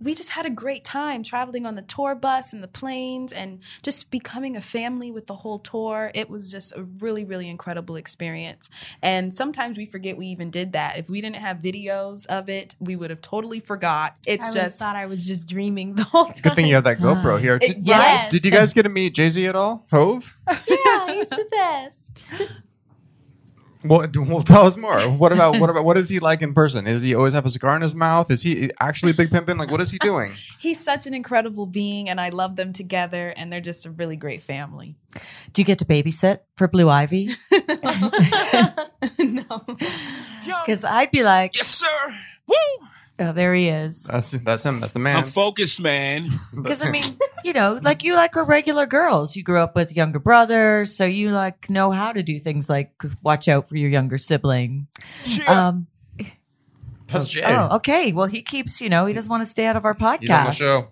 we 0.00 0.14
just 0.14 0.30
had 0.30 0.46
a 0.46 0.50
great 0.50 0.82
time 0.84 1.22
traveling 1.22 1.66
on 1.66 1.74
the 1.74 1.82
tour 1.82 2.14
bus 2.14 2.52
and 2.52 2.62
the 2.62 2.68
planes 2.68 3.32
and 3.32 3.60
just 3.82 4.10
becoming 4.10 4.56
a 4.56 4.60
family 4.60 5.10
with 5.10 5.26
the 5.26 5.34
whole 5.36 5.58
tour. 5.58 6.10
It 6.14 6.30
was 6.30 6.50
just 6.50 6.74
a 6.76 6.82
really, 6.82 7.24
really 7.24 7.48
incredible 7.48 7.96
experience. 7.96 8.70
And 9.02 9.34
sometimes 9.34 9.76
we 9.76 9.84
forget 9.86 10.16
we 10.16 10.26
even 10.28 10.50
did 10.50 10.72
that. 10.72 10.98
If 10.98 11.10
we 11.10 11.20
didn't 11.20 11.36
have 11.36 11.58
videos 11.58 12.26
of 12.26 12.48
it, 12.48 12.74
we 12.80 12.96
would 12.96 13.10
have 13.10 13.20
totally 13.20 13.60
forgot. 13.60 14.16
It's 14.26 14.48
I 14.48 14.50
would've 14.50 14.64
just 14.64 14.78
thought 14.78 14.96
I 14.96 15.06
was 15.06 15.26
just 15.26 15.48
dreaming 15.48 15.94
the 15.94 16.04
whole 16.04 16.24
time. 16.26 16.34
Good 16.42 16.54
thing 16.54 16.66
you 16.66 16.74
have 16.76 16.84
that 16.84 16.98
GoPro 16.98 17.38
here. 17.40 17.56
It- 17.56 17.60
Did, 17.60 17.86
yes. 17.86 18.30
did 18.30 18.44
you 18.44 18.50
guys 18.50 18.72
get 18.72 18.82
to 18.82 18.88
meet 18.88 19.14
Jay 19.14 19.28
Z 19.28 19.46
at 19.46 19.54
all? 19.56 19.86
Hove? 19.90 20.36
yeah, 20.48 21.12
he's 21.14 21.28
the 21.30 21.46
best. 21.50 22.26
Well, 23.82 24.06
well, 24.16 24.42
tell 24.42 24.66
us 24.66 24.76
more. 24.76 25.00
What 25.08 25.32
about 25.32 25.58
what 25.58 25.70
about 25.70 25.84
what 25.84 25.96
is 25.96 26.08
he 26.08 26.18
like 26.18 26.42
in 26.42 26.52
person? 26.54 26.84
Does 26.84 27.02
he 27.02 27.14
always 27.14 27.32
have 27.32 27.46
a 27.46 27.50
cigar 27.50 27.76
in 27.76 27.82
his 27.82 27.94
mouth? 27.94 28.30
Is 28.30 28.42
he 28.42 28.70
actually 28.80 29.12
big 29.12 29.30
pimping? 29.30 29.56
Like, 29.56 29.70
what 29.70 29.80
is 29.80 29.90
he 29.90 29.98
doing? 30.02 30.32
he's 30.58 30.78
such 30.78 31.06
an 31.06 31.14
incredible 31.14 31.66
being 31.66 32.08
and 32.08 32.20
I 32.20 32.28
love 32.28 32.56
them 32.56 32.72
together 32.72 33.32
and 33.36 33.52
they're 33.52 33.60
just 33.60 33.86
a 33.86 33.90
really 33.90 34.16
great 34.16 34.40
family. 34.42 34.96
Do 35.52 35.62
you 35.62 35.66
get 35.66 35.78
to 35.78 35.84
babysit 35.84 36.40
for 36.56 36.68
Blue 36.68 36.88
Ivy? 36.90 37.28
no. 39.18 39.64
Because 40.64 40.84
I'd 40.84 41.10
be 41.10 41.22
like, 41.22 41.56
Yes, 41.56 41.68
sir. 41.68 41.86
Woo! 42.46 42.54
Oh, 43.20 43.32
there 43.32 43.54
he 43.54 43.68
is. 43.68 44.04
That's 44.04 44.32
that's 44.32 44.64
him. 44.64 44.80
That's 44.80 44.92
the 44.92 44.98
man. 44.98 45.18
I'm 45.18 45.24
focused, 45.24 45.80
man. 45.80 46.28
Because 46.54 46.84
I 46.84 46.90
mean, 46.90 47.04
you 47.44 47.52
know, 47.52 47.78
like 47.82 48.02
you 48.02 48.14
like 48.14 48.36
are 48.36 48.44
regular 48.44 48.86
girls. 48.86 49.36
You 49.36 49.42
grew 49.42 49.60
up 49.60 49.76
with 49.76 49.94
younger 49.94 50.18
brothers, 50.18 50.96
so 50.96 51.04
you 51.04 51.30
like 51.30 51.70
know 51.70 51.90
how 51.90 52.12
to 52.12 52.22
do 52.22 52.38
things 52.38 52.68
like 52.68 52.92
watch 53.22 53.48
out 53.48 53.68
for 53.68 53.76
your 53.76 53.90
younger 53.90 54.18
sibling. 54.18 54.88
Um, 55.46 55.86
That's 57.06 57.28
Jay. 57.28 57.42
oh, 57.44 57.76
okay. 57.76 58.12
Well, 58.12 58.26
he 58.26 58.42
keeps, 58.42 58.80
you 58.80 58.88
know, 58.88 59.06
he 59.06 59.14
doesn't 59.14 59.30
want 59.30 59.42
to 59.42 59.46
stay 59.46 59.66
out 59.66 59.76
of 59.76 59.84
our 59.84 59.94
podcast. 59.94 60.20
He's 60.20 60.30
on 60.30 60.46
the 60.46 60.52
show. 60.52 60.88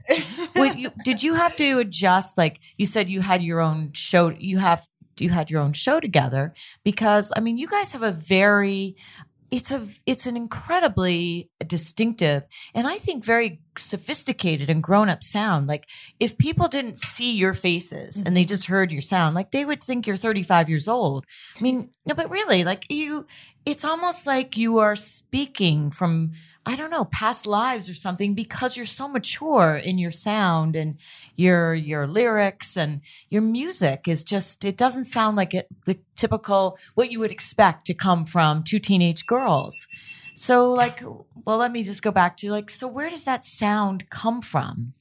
Wait, 0.61 0.77
you, 0.77 0.91
did 1.05 1.23
you 1.23 1.35
have 1.35 1.57
to 1.57 1.79
adjust? 1.79 2.39
Like 2.39 2.61
you 2.77 2.87
said, 2.87 3.09
you 3.09 3.21
had 3.21 3.43
your 3.43 3.61
own 3.61 3.93
show. 3.93 4.31
You 4.31 4.59
have 4.59 4.87
you 5.21 5.31
had 5.31 5.51
your 5.51 5.61
own 5.61 5.73
show 5.73 6.01
together 6.01 6.55
because 6.85 7.33
I 7.37 7.41
mean, 7.41 7.59
you 7.59 7.67
guys 7.67 7.93
have 7.93 8.03
a 8.03 8.13
very 8.13 8.97
it's 9.51 9.73
a 9.73 9.87
it's 10.07 10.27
an 10.27 10.37
incredibly 10.37 11.51
distinctive 11.67 12.45
and 12.75 12.87
I 12.87 12.97
think 12.99 13.25
very 13.25 13.61
sophisticated 13.79 14.69
and 14.69 14.83
grown 14.83 15.09
up 15.09 15.23
sound. 15.23 15.67
Like 15.69 15.89
if 16.21 16.37
people 16.37 16.69
didn't 16.69 16.99
see 16.99 17.33
your 17.33 17.55
faces 17.55 18.23
and 18.25 18.37
they 18.37 18.43
mm-hmm. 18.43 18.49
just 18.49 18.67
heard 18.67 18.93
your 18.93 19.01
sound, 19.01 19.35
like 19.35 19.51
they 19.51 19.65
would 19.65 19.83
think 19.83 20.07
you're 20.07 20.17
35 20.17 20.69
years 20.69 20.89
old. 20.89 21.25
I 21.59 21.63
mean, 21.63 21.91
no, 22.05 22.15
but 22.15 22.31
really, 22.31 22.65
like 22.65 22.85
you, 22.91 23.27
it's 23.65 23.85
almost 23.85 24.27
like 24.27 24.57
you 24.57 24.79
are 24.79 24.97
speaking 24.97 25.91
from, 25.91 26.33
I 26.69 26.77
don't 26.77 26.91
know, 26.91 27.07
past 27.07 27.47
lives 27.47 27.89
or 27.89 27.95
something 27.95 28.35
because 28.35 28.77
you're 28.77 28.85
so 28.85 29.09
mature 29.09 29.75
in 29.75 29.97
your 29.97 30.11
sound 30.11 30.77
and 30.77 30.99
your, 31.35 31.73
your 31.73 32.07
lyrics 32.07 32.77
and 32.77 33.01
your 33.31 33.41
music 33.41 34.07
is 34.07 34.23
just, 34.23 34.67
it 34.67 34.77
doesn't 34.77 35.07
sound 35.07 35.39
like 35.39 35.55
it, 35.55 35.67
the 35.87 35.99
typical, 36.15 36.77
what 36.95 37.11
you 37.11 37.21
would 37.21 37.31
expect 37.31 37.87
to 37.87 37.95
come 37.95 38.27
from 38.27 38.63
two 38.63 38.79
teenage 38.79 39.25
girls. 39.25 39.89
So 40.35 40.71
like, 40.71 41.03
well, 41.47 41.57
let 41.57 41.73
me 41.73 41.85
just 41.85 42.03
go 42.03 42.11
back 42.11 42.37
to 42.37 42.53
like, 42.53 42.69
so 42.69 42.87
where 42.87 43.09
does 43.09 43.25
that 43.25 43.47
sound 43.47 44.11
come 44.11 44.43
from? 44.43 44.93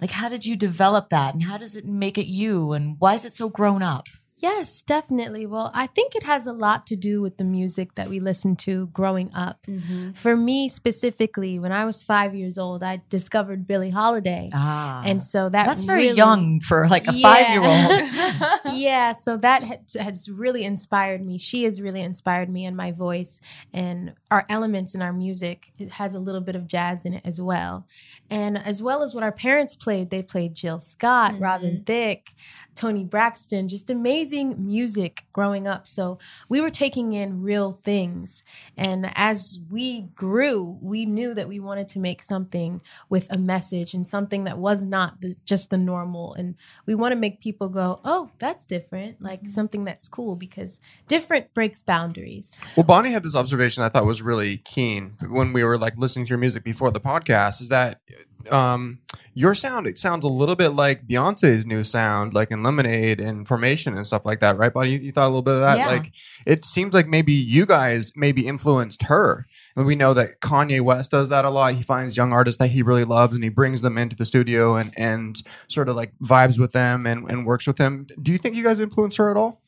Like, 0.00 0.12
how 0.12 0.28
did 0.28 0.46
you 0.46 0.54
develop 0.54 1.08
that 1.08 1.34
and 1.34 1.42
how 1.42 1.58
does 1.58 1.74
it 1.74 1.84
make 1.84 2.18
it 2.18 2.26
you? 2.26 2.72
And 2.72 2.94
why 3.00 3.14
is 3.14 3.24
it 3.24 3.34
so 3.34 3.48
grown 3.48 3.82
up? 3.82 4.06
Yes, 4.40 4.80
definitely. 4.82 5.46
Well, 5.46 5.70
I 5.74 5.86
think 5.86 6.14
it 6.14 6.22
has 6.22 6.46
a 6.46 6.52
lot 6.52 6.86
to 6.86 6.96
do 6.96 7.20
with 7.20 7.36
the 7.36 7.44
music 7.44 7.94
that 7.96 8.08
we 8.08 8.20
listened 8.20 8.58
to 8.60 8.86
growing 8.88 9.30
up. 9.34 9.66
For 10.14 10.36
me 10.36 10.68
specifically, 10.68 11.58
when 11.58 11.72
I 11.72 11.84
was 11.84 12.02
five 12.02 12.34
years 12.34 12.56
old, 12.56 12.82
I 12.82 13.02
discovered 13.10 13.66
Billie 13.66 13.90
Holiday. 13.90 14.48
Ah. 14.54 15.02
and 15.04 15.22
so 15.22 15.48
that 15.50 15.66
That's 15.66 15.84
very 15.84 16.04
really- 16.06 16.16
young 16.16 16.60
for 16.60 16.88
like 16.88 17.06
a 17.06 17.12
Yeah. 17.12 17.28
five 17.28 17.48
year 17.50 17.62
old. 17.62 18.74
yeah, 18.78 19.12
so 19.12 19.36
that 19.36 19.62
has, 19.62 19.94
has 19.94 20.28
really 20.30 20.64
inspired 20.64 21.24
me. 21.24 21.36
She 21.38 21.64
has 21.64 21.80
really 21.80 22.00
inspired 22.00 22.48
me 22.48 22.64
and 22.64 22.76
my 22.76 22.92
voice 22.92 23.40
and 23.72 24.14
our 24.30 24.46
elements 24.48 24.94
in 24.94 25.02
our 25.02 25.12
music. 25.12 25.70
It 25.78 25.92
has 25.92 26.14
a 26.14 26.18
little 26.20 26.40
bit 26.40 26.56
of 26.56 26.66
jazz 26.66 27.04
in 27.04 27.12
it 27.14 27.22
as 27.24 27.40
well. 27.40 27.86
And 28.30 28.56
as 28.58 28.82
well 28.82 29.02
as 29.02 29.14
what 29.14 29.24
our 29.24 29.32
parents 29.32 29.74
played, 29.74 30.10
they 30.10 30.22
played 30.22 30.54
Jill 30.54 30.80
Scott, 30.80 31.34
mm-hmm. 31.34 31.42
Robin 31.42 31.82
Thicke, 31.84 32.30
Toni 32.74 33.04
Braxton, 33.04 33.68
just 33.68 33.90
amazing 33.90 34.66
music 34.66 35.24
growing 35.32 35.66
up. 35.66 35.86
So 35.86 36.18
we 36.48 36.60
were 36.60 36.70
taking 36.70 37.12
in 37.12 37.42
real 37.42 37.72
things. 37.72 38.42
And 38.76 39.10
as 39.14 39.58
we 39.70 40.02
grew, 40.14 40.78
we 40.80 41.04
knew 41.04 41.34
that 41.34 41.48
we 41.48 41.60
wanted 41.60 41.88
to 41.88 41.98
make 41.98 42.22
something 42.22 42.80
with 43.08 43.30
a 43.30 43.36
message 43.36 43.92
and 43.92 44.06
something 44.06 44.44
that 44.44 44.58
was 44.58 44.82
not 44.82 45.20
the, 45.20 45.36
just 45.44 45.70
the 45.70 45.78
normal. 45.78 46.32
And 46.34 46.54
we 46.86 46.94
want 46.94 47.12
to 47.12 47.16
make 47.16 47.40
people 47.40 47.68
go, 47.68 48.00
oh, 48.04 48.30
that's 48.38 48.64
different, 48.64 49.20
like 49.20 49.40
mm-hmm. 49.40 49.50
something 49.50 49.84
that's 49.84 50.08
cool 50.08 50.36
because 50.36 50.80
different 51.08 51.52
breaks 51.52 51.82
boundaries. 51.82 52.60
Well, 52.76 52.84
Bonnie 52.84 53.10
had 53.10 53.24
this 53.24 53.36
observation 53.36 53.82
I 53.82 53.88
thought 53.88 54.06
was 54.06 54.22
really 54.22 54.58
keen 54.58 55.14
when 55.28 55.52
we 55.52 55.64
were 55.64 55.76
like 55.76 55.98
listening 55.98 56.26
to 56.26 56.30
your 56.30 56.38
music 56.38 56.64
before 56.64 56.90
the 56.90 57.00
podcast. 57.00 57.60
Is 57.60 57.68
that 57.68 58.00
um, 58.50 59.00
your 59.34 59.54
sound? 59.54 59.86
It 59.86 59.98
sounds 59.98 60.24
a 60.24 60.28
little 60.28 60.56
bit 60.56 60.70
like 60.70 61.06
Beyonce's 61.06 61.66
new 61.66 61.84
sound, 61.84 62.34
like 62.34 62.50
in 62.50 62.62
Lemonade 62.62 63.20
and 63.20 63.46
Formation 63.46 63.96
and 63.96 64.06
stuff 64.06 64.24
like 64.24 64.40
that, 64.40 64.56
right, 64.56 64.72
Bonnie? 64.72 64.90
You, 64.90 64.98
you 64.98 65.12
thought 65.12 65.26
a 65.26 65.28
little 65.28 65.42
bit 65.42 65.54
of 65.54 65.60
that. 65.60 65.78
Yeah. 65.78 65.88
Like 65.88 66.12
it 66.46 66.64
seems 66.64 66.94
like 66.94 67.06
maybe 67.06 67.32
you 67.32 67.66
guys 67.66 68.12
maybe 68.16 68.46
influenced 68.46 69.04
her. 69.04 69.46
And 69.76 69.86
we 69.86 69.94
know 69.94 70.14
that 70.14 70.40
Kanye 70.40 70.80
West 70.80 71.10
does 71.10 71.28
that 71.28 71.44
a 71.44 71.50
lot. 71.50 71.74
He 71.74 71.82
finds 71.82 72.16
young 72.16 72.32
artists 72.32 72.58
that 72.58 72.68
he 72.68 72.82
really 72.82 73.04
loves 73.04 73.34
and 73.34 73.44
he 73.44 73.50
brings 73.50 73.82
them 73.82 73.98
into 73.98 74.16
the 74.16 74.26
studio 74.26 74.76
and 74.76 74.92
and 74.96 75.40
sort 75.68 75.88
of 75.88 75.96
like 75.96 76.12
vibes 76.24 76.58
with 76.58 76.72
them 76.72 77.06
and, 77.06 77.30
and 77.30 77.46
works 77.46 77.66
with 77.66 77.76
them. 77.76 78.06
Do 78.20 78.32
you 78.32 78.38
think 78.38 78.56
you 78.56 78.64
guys 78.64 78.80
influence 78.80 79.16
her 79.16 79.30
at 79.30 79.36
all? 79.36 79.62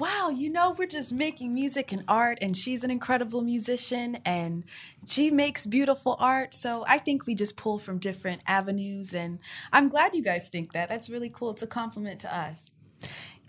Wow, 0.00 0.30
you 0.30 0.50
know, 0.50 0.74
we're 0.76 0.86
just 0.86 1.12
making 1.12 1.52
music 1.52 1.92
and 1.92 2.02
art, 2.08 2.38
and 2.40 2.56
she's 2.56 2.82
an 2.82 2.90
incredible 2.90 3.42
musician 3.42 4.18
and 4.24 4.64
she 5.06 5.30
makes 5.30 5.66
beautiful 5.66 6.16
art. 6.18 6.54
So 6.54 6.84
I 6.88 6.98
think 6.98 7.26
we 7.26 7.34
just 7.34 7.56
pull 7.56 7.78
from 7.78 7.98
different 7.98 8.40
avenues, 8.46 9.14
and 9.14 9.38
I'm 9.72 9.88
glad 9.88 10.14
you 10.14 10.22
guys 10.22 10.48
think 10.48 10.72
that. 10.72 10.88
That's 10.88 11.10
really 11.10 11.28
cool. 11.28 11.50
It's 11.50 11.62
a 11.62 11.66
compliment 11.66 12.20
to 12.20 12.34
us. 12.34 12.72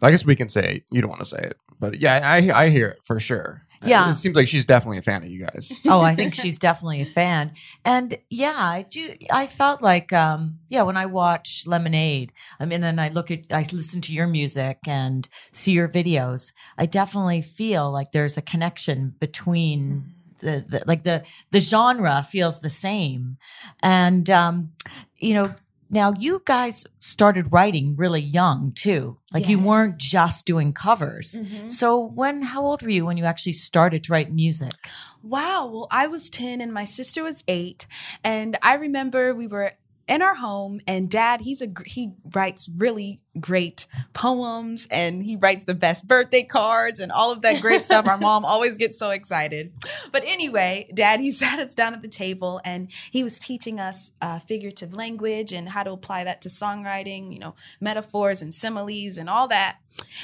I 0.01 0.11
guess 0.11 0.25
we 0.25 0.35
can 0.35 0.49
say. 0.49 0.83
You 0.91 1.01
don't 1.01 1.09
want 1.09 1.21
to 1.21 1.29
say 1.29 1.39
it, 1.39 1.57
but 1.79 1.99
yeah, 2.01 2.19
I 2.23 2.65
I 2.65 2.69
hear 2.69 2.89
it 2.89 2.99
for 3.03 3.19
sure. 3.19 3.65
Yeah. 3.83 4.09
it 4.09 4.15
seems 4.15 4.35
like 4.35 4.47
she's 4.47 4.65
definitely 4.65 4.99
a 4.99 5.01
fan 5.01 5.23
of 5.23 5.29
you 5.29 5.45
guys. 5.45 5.73
oh, 5.87 6.01
I 6.01 6.15
think 6.15 6.33
she's 6.41 6.59
definitely 6.59 7.01
a 7.01 7.05
fan. 7.05 7.53
And 7.83 8.17
yeah, 8.29 8.55
I 8.55 8.85
do. 8.89 9.15
I 9.31 9.47
felt 9.47 9.81
like, 9.81 10.13
um, 10.13 10.59
yeah, 10.69 10.83
when 10.83 10.97
I 10.97 11.07
watch 11.07 11.63
Lemonade, 11.65 12.31
I 12.59 12.65
mean, 12.65 12.83
and 12.83 13.01
I 13.01 13.09
look 13.09 13.31
at, 13.31 13.51
I 13.51 13.65
listen 13.71 14.01
to 14.01 14.13
your 14.13 14.27
music 14.27 14.79
and 14.87 15.27
see 15.51 15.71
your 15.71 15.87
videos, 15.87 16.51
I 16.77 16.85
definitely 16.85 17.41
feel 17.41 17.91
like 17.91 18.11
there's 18.11 18.37
a 18.37 18.41
connection 18.41 19.15
between 19.19 20.13
the, 20.39 20.65
the 20.67 20.83
like 20.87 21.03
the, 21.03 21.23
the 21.51 21.59
genre 21.59 22.25
feels 22.29 22.59
the 22.61 22.69
same. 22.69 23.37
And, 23.81 24.29
um, 24.29 24.71
you 25.17 25.33
know, 25.35 25.55
now 25.91 26.13
you 26.17 26.41
guys 26.45 26.85
started 27.01 27.51
writing 27.51 27.95
really 27.97 28.21
young 28.21 28.71
too. 28.71 29.17
Like 29.33 29.49
you 29.49 29.59
weren't 29.59 29.97
just 29.97 30.45
doing 30.45 30.71
covers. 30.73 31.35
Mm-hmm. 31.35 31.67
So 31.67 31.99
when, 31.99 32.43
how 32.43 32.63
old 32.63 32.81
were 32.81 32.89
you 32.89 33.05
when 33.05 33.17
you 33.17 33.25
actually 33.25 33.53
started 33.53 34.03
to 34.05 34.13
write 34.13 34.31
music? 34.31 34.73
Wow. 35.21 35.67
Well, 35.67 35.87
I 35.91 36.07
was 36.07 36.29
10 36.29 36.61
and 36.61 36.73
my 36.73 36.85
sister 36.85 37.23
was 37.23 37.43
8. 37.47 37.85
And 38.23 38.57
I 38.61 38.75
remember 38.75 39.35
we 39.35 39.47
were 39.47 39.73
in 40.07 40.21
our 40.21 40.35
home 40.35 40.79
and 40.87 41.09
dad, 41.09 41.41
he's 41.41 41.61
a 41.61 41.67
he 41.85 42.13
writes 42.33 42.69
really 42.75 43.21
great 43.39 43.87
poems 44.13 44.87
and 44.91 45.23
he 45.23 45.35
writes 45.37 45.63
the 45.63 45.73
best 45.73 46.07
birthday 46.07 46.43
cards 46.43 46.99
and 46.99 47.11
all 47.11 47.31
of 47.31 47.41
that 47.41 47.61
great 47.61 47.85
stuff. 47.85 48.05
Our 48.07 48.17
mom 48.17 48.43
always 48.43 48.77
gets 48.77 48.97
so 48.97 49.11
excited. 49.11 49.71
But 50.11 50.23
anyway, 50.25 50.87
dad, 50.93 51.19
he 51.21 51.31
sat 51.41 51.59
us 51.59 51.73
down 51.73 51.93
at 51.93 52.01
the 52.01 52.07
table 52.09 52.59
and 52.65 52.91
he 53.09 53.23
was 53.23 53.39
teaching 53.39 53.79
us 53.79 54.11
uh, 54.21 54.39
figurative 54.39 54.93
language 54.93 55.53
and 55.53 55.69
how 55.69 55.83
to 55.83 55.91
apply 55.91 56.23
that 56.25 56.41
to 56.41 56.49
songwriting, 56.49 57.31
you 57.31 57.39
know, 57.39 57.55
metaphors 57.79 58.41
and 58.41 58.53
similes 58.53 59.17
and 59.17 59.29
all 59.29 59.47
that. 59.47 59.77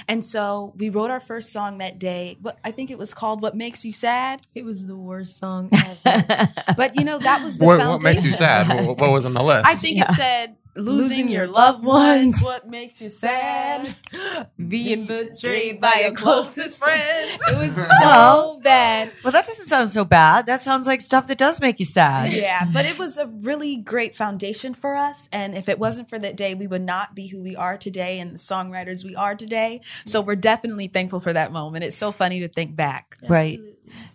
And 0.07 0.23
so 0.23 0.73
we 0.77 0.89
wrote 0.89 1.11
our 1.11 1.19
first 1.19 1.51
song 1.53 1.77
that 1.77 1.99
day. 1.99 2.37
What 2.41 2.57
I 2.63 2.71
think 2.71 2.89
it 2.89 2.97
was 2.97 3.13
called 3.13 3.41
"What 3.41 3.53
Makes 3.53 3.85
You 3.85 3.93
Sad." 3.93 4.47
It 4.55 4.63
was 4.65 4.87
the 4.87 4.95
worst 4.95 5.37
song 5.37 5.69
ever. 6.05 6.47
But 6.75 6.95
you 6.95 7.03
know, 7.03 7.19
that 7.19 7.43
was 7.43 7.57
the 7.57 7.65
What, 7.65 7.79
foundation. 7.79 7.91
what 7.91 8.03
makes 8.03 8.25
you 8.25 8.31
sad? 8.31 8.67
What, 8.87 8.97
what 8.97 9.11
was 9.11 9.25
on 9.25 9.33
the 9.33 9.43
list? 9.43 9.67
I 9.67 9.75
think 9.75 9.99
it 9.99 10.07
said 10.15 10.55
losing, 10.77 11.29
your 11.29 11.47
loved 11.47 11.83
ones. 11.83 12.41
What 12.41 12.67
makes 12.67 13.01
you 13.01 13.09
sad? 13.09 13.95
Being 14.67 15.05
betrayed 15.05 15.81
by 15.81 16.01
your 16.03 16.13
closest 16.13 16.79
friend. 16.79 17.39
it 17.49 17.75
was 17.75 17.87
so 18.01 18.59
bad. 18.63 19.11
Well, 19.23 19.31
that 19.31 19.45
doesn't 19.45 19.65
sound 19.65 19.89
so 19.89 20.05
bad. 20.05 20.45
That 20.45 20.61
sounds 20.61 20.87
like 20.87 21.01
stuff 21.01 21.27
that 21.27 21.37
does 21.37 21.59
make 21.61 21.79
you 21.79 21.85
sad. 21.85 22.33
yeah, 22.33 22.65
but 22.71 22.85
it 22.85 22.97
was 22.97 23.17
a 23.17 23.27
really 23.27 23.77
great 23.77 24.15
foundation 24.15 24.73
for 24.73 24.95
us. 24.95 25.27
And 25.31 25.55
if 25.55 25.67
it 25.69 25.79
wasn't 25.79 26.09
for 26.09 26.19
that 26.19 26.35
day, 26.35 26.53
we 26.53 26.67
would 26.67 26.81
not 26.83 27.15
be 27.15 27.27
who 27.27 27.41
we 27.41 27.55
are 27.55 27.77
today 27.77 28.19
and 28.19 28.31
the 28.33 28.37
songwriters 28.37 29.03
we 29.03 29.15
are 29.15 29.35
today. 29.35 29.81
So 30.05 30.21
we're 30.21 30.35
definitely 30.35 30.87
thankful 30.87 31.19
for 31.19 31.33
that 31.33 31.51
moment. 31.51 31.83
It's 31.83 31.97
so 31.97 32.11
funny 32.11 32.39
to 32.41 32.47
think 32.47 32.75
back. 32.75 33.17
Right. 33.27 33.59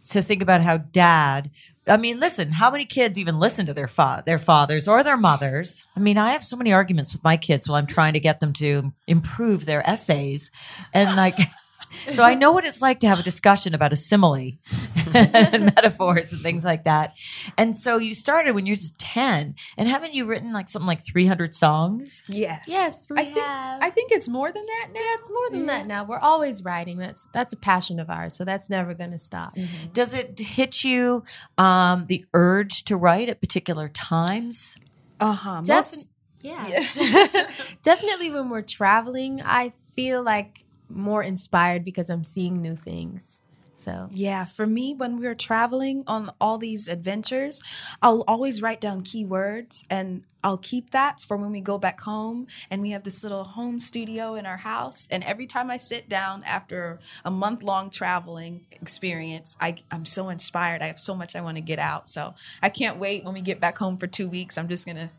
So 0.03 0.21
think 0.21 0.43
about 0.43 0.61
how 0.61 0.79
dad. 0.79 1.51
I 1.87 1.97
mean, 1.97 2.21
listen. 2.21 2.53
How 2.53 2.71
many 2.71 2.85
kids 2.85 3.19
even 3.19 3.39
listen 3.39 3.67
to 3.67 3.75
their 3.75 3.89
fa- 3.89 4.23
their 4.25 4.39
fathers 4.39 4.87
or 4.87 5.03
their 5.03 5.17
mothers? 5.17 5.85
I 5.97 6.01
mean, 6.01 6.17
I 6.17 6.33
have 6.33 6.45
so 6.45 6.57
many 6.57 6.73
arguments 6.73 7.13
with 7.13 7.25
my 7.25 7.37
kids 7.37 7.69
while 7.69 7.79
I'm 7.79 7.87
trying 7.87 8.13
to 8.13 8.21
get 8.21 8.41
them 8.41 8.53
to 8.55 8.93
improve 9.07 9.65
their 9.65 9.89
essays, 9.89 10.51
and 10.95 11.17
like, 11.17 11.37
so 12.13 12.23
I 12.23 12.35
know 12.35 12.53
what 12.53 12.65
it's 12.65 12.81
like 12.81 13.01
to 13.01 13.09
have 13.09 13.19
a 13.19 13.23
discussion 13.23 13.75
about 13.75 13.93
a 13.93 13.97
simile 13.97 14.53
and 15.15 15.67
metaphors 15.75 16.33
and 16.33 16.41
things 16.41 16.65
like 16.65 16.85
that. 16.85 17.15
And 17.59 17.77
so 17.77 17.99
you 17.99 18.15
started 18.15 18.53
when 18.55 18.67
you're 18.67 18.77
just 18.77 18.99
ten, 18.99 19.55
and 19.77 19.89
haven't 19.89 20.15
you 20.15 20.25
written 20.25 20.53
like 20.53 20.69
something 20.69 20.87
like 20.87 21.05
300 21.05 21.55
songs? 21.55 22.23
Yes. 22.29 22.65
Yes, 22.69 23.09
we 23.11 23.17
I 23.19 23.25
think, 23.25 23.39
have. 23.39 23.83
I 23.83 23.91
think 23.91 24.13
it's 24.13 24.29
more 24.29 24.51
than 24.51 24.65
that 24.65 24.89
now. 24.93 25.01
Yeah, 25.01 25.15
it's 25.15 25.31
more 25.31 25.51
than 25.51 25.67
that 25.67 25.87
now. 25.87 26.05
We're 26.05 26.19
always 26.19 26.65
writing. 26.65 26.99
That's 26.99 27.27
that's 27.33 27.53
a 27.53 27.57
passion 27.57 28.01
of 28.01 28.11
ours, 28.11 28.37
so 28.37 28.45
that's 28.45 28.71
never 28.71 28.95
going 28.95 29.13
to 29.13 29.19
stop. 29.19 29.57
Does 29.93 30.15
it 30.15 30.39
hit 30.39 30.85
you 30.85 31.25
um, 31.59 32.07
the 32.07 32.25
urge 32.35 32.85
to 32.85 32.97
write 32.97 33.29
at 33.29 33.41
particular 33.41 33.89
times? 33.89 34.77
Uh 35.21 35.33
huh. 35.33 35.63
Defin- 35.65 36.07
yeah. 36.43 36.67
Definitely 37.83 38.31
when 38.33 38.49
we're 38.49 38.63
traveling, 38.63 39.41
I 39.43 39.73
feel 39.95 40.23
like 40.23 40.62
more 40.95 41.23
inspired 41.23 41.85
because 41.85 42.11
I'm 42.11 42.25
seeing 42.25 42.61
new 42.61 42.77
things. 42.77 43.43
So 43.83 44.09
Yeah, 44.13 44.45
for 44.45 44.67
me, 44.67 44.95
when 44.95 45.19
we're 45.19 45.35
traveling 45.35 46.05
on 46.07 46.31
all 46.41 46.57
these 46.57 46.87
adventures, 46.87 47.63
I'll 48.01 48.23
always 48.29 48.63
write 48.63 48.81
down 48.81 49.03
keywords 49.03 49.85
and 49.91 50.25
I'll 50.45 50.59
keep 50.59 50.91
that 50.91 51.21
for 51.21 51.37
when 51.37 51.51
we 51.53 51.61
go 51.61 51.79
back 51.79 52.01
home. 52.01 52.47
And 52.71 52.81
we 52.81 52.91
have 52.91 53.03
this 53.03 53.23
little 53.23 53.45
home 53.45 53.81
studio 53.81 54.35
in 54.35 54.47
our 54.47 54.59
house. 54.59 55.09
And 55.11 55.25
every 55.25 55.47
time 55.47 55.71
I 55.71 55.77
sit 55.77 56.09
down 56.09 56.45
after 56.45 57.01
a 57.25 57.31
month 57.31 57.63
long 57.63 57.91
traveling 57.91 58.67
experience, 58.71 59.57
I, 59.61 59.77
I'm 59.91 60.05
so 60.05 60.29
inspired. 60.29 60.83
I 60.83 60.87
have 60.87 61.01
so 61.01 61.15
much 61.15 61.35
I 61.35 61.41
want 61.41 61.57
to 61.57 61.63
get 61.63 61.79
out. 61.79 62.09
So 62.09 62.35
I 62.63 62.69
can't 62.69 62.99
wait 62.99 63.25
when 63.25 63.35
we 63.35 63.41
get 63.41 63.61
back 63.61 63.79
home 63.79 63.99
for 63.99 64.07
two 64.07 64.29
weeks. 64.29 64.57
I'm 64.57 64.69
just 64.69 64.87
going 64.87 64.97
to. 64.97 65.11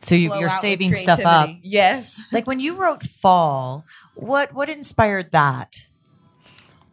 So 0.00 0.14
you, 0.14 0.34
you're 0.34 0.50
saving 0.50 0.94
stuff 0.94 1.20
up. 1.24 1.50
Yes. 1.62 2.20
Like 2.32 2.46
when 2.46 2.60
you 2.60 2.74
wrote 2.74 3.02
"Fall," 3.02 3.84
what 4.14 4.52
what 4.52 4.68
inspired 4.68 5.30
that? 5.32 5.84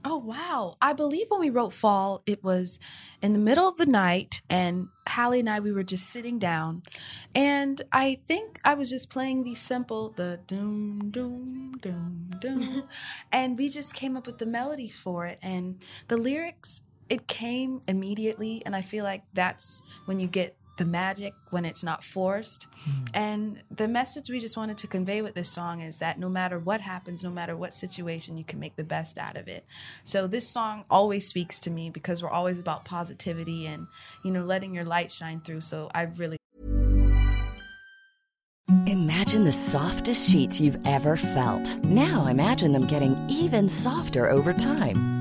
Oh 0.03 0.17
wow! 0.17 0.77
I 0.81 0.93
believe 0.93 1.27
when 1.29 1.39
we 1.39 1.49
wrote 1.49 1.73
"Fall," 1.73 2.23
it 2.25 2.43
was 2.43 2.79
in 3.21 3.33
the 3.33 3.39
middle 3.39 3.67
of 3.67 3.77
the 3.77 3.85
night, 3.85 4.41
and 4.49 4.87
Halle 5.07 5.39
and 5.39 5.49
I 5.49 5.59
we 5.59 5.71
were 5.71 5.83
just 5.83 6.09
sitting 6.09 6.39
down, 6.39 6.81
and 7.35 7.81
I 7.91 8.19
think 8.27 8.59
I 8.63 8.73
was 8.73 8.89
just 8.89 9.11
playing 9.11 9.43
the 9.43 9.53
simple 9.55 10.09
the 10.09 10.39
doom 10.47 11.11
doom 11.11 11.77
doom 11.81 12.31
doom, 12.39 12.83
and 13.31 13.57
we 13.57 13.69
just 13.69 13.93
came 13.93 14.17
up 14.17 14.25
with 14.25 14.39
the 14.39 14.47
melodies 14.47 14.97
for 14.97 15.27
it, 15.27 15.37
and 15.41 15.83
the 16.07 16.17
lyrics. 16.17 16.81
It 17.09 17.27
came 17.27 17.81
immediately, 17.89 18.63
and 18.65 18.73
I 18.73 18.81
feel 18.81 19.03
like 19.03 19.23
that's 19.33 19.83
when 20.05 20.17
you 20.17 20.27
get 20.27 20.55
the 20.81 20.85
magic 20.87 21.35
when 21.51 21.63
it's 21.63 21.83
not 21.83 22.03
forced. 22.03 22.65
Hmm. 22.83 23.03
And 23.13 23.63
the 23.69 23.87
message 23.87 24.31
we 24.31 24.39
just 24.39 24.57
wanted 24.57 24.79
to 24.79 24.87
convey 24.87 25.21
with 25.21 25.35
this 25.35 25.47
song 25.47 25.81
is 25.81 25.99
that 25.99 26.17
no 26.17 26.27
matter 26.27 26.57
what 26.57 26.81
happens, 26.81 27.23
no 27.23 27.29
matter 27.29 27.55
what 27.55 27.75
situation, 27.75 28.35
you 28.35 28.43
can 28.43 28.59
make 28.59 28.77
the 28.77 28.83
best 28.83 29.19
out 29.19 29.37
of 29.37 29.47
it. 29.47 29.63
So 30.03 30.25
this 30.25 30.47
song 30.47 30.85
always 30.89 31.27
speaks 31.27 31.59
to 31.61 31.69
me 31.69 31.91
because 31.91 32.23
we're 32.23 32.31
always 32.31 32.59
about 32.59 32.83
positivity 32.83 33.67
and, 33.67 33.85
you 34.23 34.31
know, 34.31 34.43
letting 34.43 34.73
your 34.73 34.83
light 34.83 35.11
shine 35.11 35.41
through. 35.41 35.61
So 35.61 35.87
I 35.93 36.03
really 36.03 36.37
Imagine 38.87 39.43
the 39.43 39.51
softest 39.51 40.31
sheets 40.31 40.59
you've 40.59 40.79
ever 40.85 41.15
felt. 41.15 41.77
Now 41.83 42.25
imagine 42.25 42.71
them 42.71 42.87
getting 42.87 43.15
even 43.29 43.69
softer 43.69 44.27
over 44.27 44.51
time. 44.51 45.20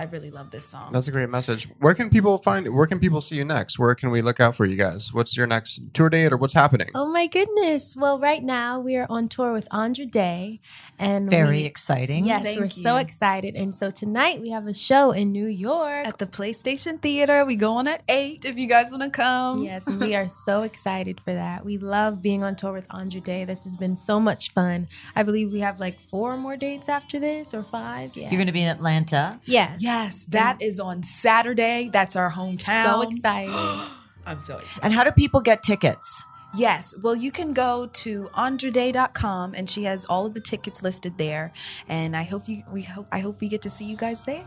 I 0.00 0.04
really 0.04 0.30
love 0.30 0.50
this 0.50 0.64
song. 0.66 0.92
That's 0.92 1.08
a 1.08 1.12
great 1.12 1.28
message. 1.28 1.68
Where 1.78 1.92
can 1.94 2.08
people 2.08 2.38
find? 2.38 2.66
Where 2.74 2.86
can 2.86 2.98
people 2.98 3.20
see 3.20 3.36
you 3.36 3.44
next? 3.44 3.78
Where 3.78 3.94
can 3.94 4.10
we 4.10 4.22
look 4.22 4.40
out 4.40 4.56
for 4.56 4.64
you 4.64 4.76
guys? 4.76 5.12
What's 5.12 5.36
your 5.36 5.46
next 5.46 5.92
tour 5.92 6.08
date 6.08 6.32
or 6.32 6.38
what's 6.38 6.54
happening? 6.54 6.88
Oh 6.94 7.06
my 7.06 7.26
goodness. 7.26 7.94
Well, 7.98 8.18
right 8.18 8.42
now 8.42 8.80
we 8.80 8.96
are 8.96 9.06
on 9.10 9.28
tour 9.28 9.52
with 9.52 9.68
Andra 9.70 10.06
Day 10.06 10.60
and 10.98 11.28
Very 11.28 11.58
we- 11.58 11.64
exciting. 11.64 12.24
Yes, 12.26 12.44
Thank 12.44 12.60
we're 12.60 12.68
so 12.70 12.96
excited. 12.96 13.54
And 13.56 13.74
so 13.74 13.90
tonight 13.90 14.40
we 14.40 14.50
have 14.50 14.66
a 14.66 14.72
show 14.74 15.10
in 15.12 15.32
New 15.32 15.46
York. 15.46 16.06
at 16.06 16.16
the 16.18 16.26
PlayStation 16.26 17.00
Theater. 17.00 17.44
We 17.44 17.56
go 17.56 17.74
on 17.74 17.86
at 17.86 18.02
eight 18.08 18.44
if 18.46 18.56
you 18.58 18.66
guys 18.66 18.90
want 18.90 19.02
to 19.04 19.10
come. 19.10 19.62
Yes, 19.62 19.86
we 20.00 20.14
are 20.14 20.28
so 20.28 20.62
excited 20.62 21.20
for 21.20 21.34
that. 21.34 21.64
We 21.64 21.76
love 21.76 22.22
being 22.22 22.42
on 22.42 22.56
tour 22.56 22.72
with 22.72 22.86
Andra 22.92 23.20
Day. 23.20 23.44
This 23.44 23.64
has 23.64 23.76
been 23.76 23.96
so 23.98 24.18
much 24.18 24.50
fun. 24.52 24.88
I 25.14 25.22
believe 25.24 25.52
we 25.52 25.60
have 25.60 25.78
like 25.78 26.00
four 26.00 26.36
more 26.38 26.56
dates 26.56 26.88
after 26.88 27.20
this 27.20 27.52
or 27.52 27.62
five. 27.62 28.16
Yeah. 28.16 28.30
You're 28.30 28.38
going 28.38 28.46
to 28.46 28.52
be 28.52 28.62
in 28.62 28.68
Atlanta. 28.68 29.38
yes. 29.44 29.60
Yes, 29.80 29.82
that 30.28 30.56
is 30.60 30.80
on 30.80 31.02
Saturday. 31.02 31.90
That's 31.92 32.16
our 32.16 32.30
hometown. 32.30 32.84
So 32.84 33.02
excited. 33.02 33.54
I'm 34.26 34.40
so 34.40 34.58
excited. 34.58 34.84
And 34.84 34.92
how 34.92 35.04
do 35.04 35.10
people 35.12 35.40
get 35.40 35.62
tickets? 35.62 36.24
Yes. 36.54 36.94
Well, 37.00 37.14
you 37.14 37.30
can 37.30 37.52
go 37.52 37.86
to 37.86 38.28
andraday.com 38.34 39.54
and 39.54 39.70
she 39.70 39.84
has 39.84 40.04
all 40.06 40.26
of 40.26 40.34
the 40.34 40.40
tickets 40.40 40.82
listed 40.82 41.16
there. 41.16 41.52
And 41.88 42.16
I 42.16 42.24
hope 42.24 42.48
you 42.48 42.62
we 42.72 42.82
hope 42.82 43.06
I 43.12 43.20
hope 43.20 43.40
we 43.40 43.48
get 43.48 43.62
to 43.62 43.70
see 43.70 43.84
you 43.84 43.96
guys 43.96 44.24
there. 44.24 44.44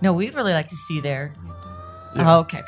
No, 0.00 0.12
we'd 0.12 0.34
really 0.34 0.52
like 0.52 0.68
to 0.68 0.76
see 0.76 0.96
you 0.96 1.02
there. 1.02 1.34
Oh, 2.16 2.40
okay. 2.40 2.62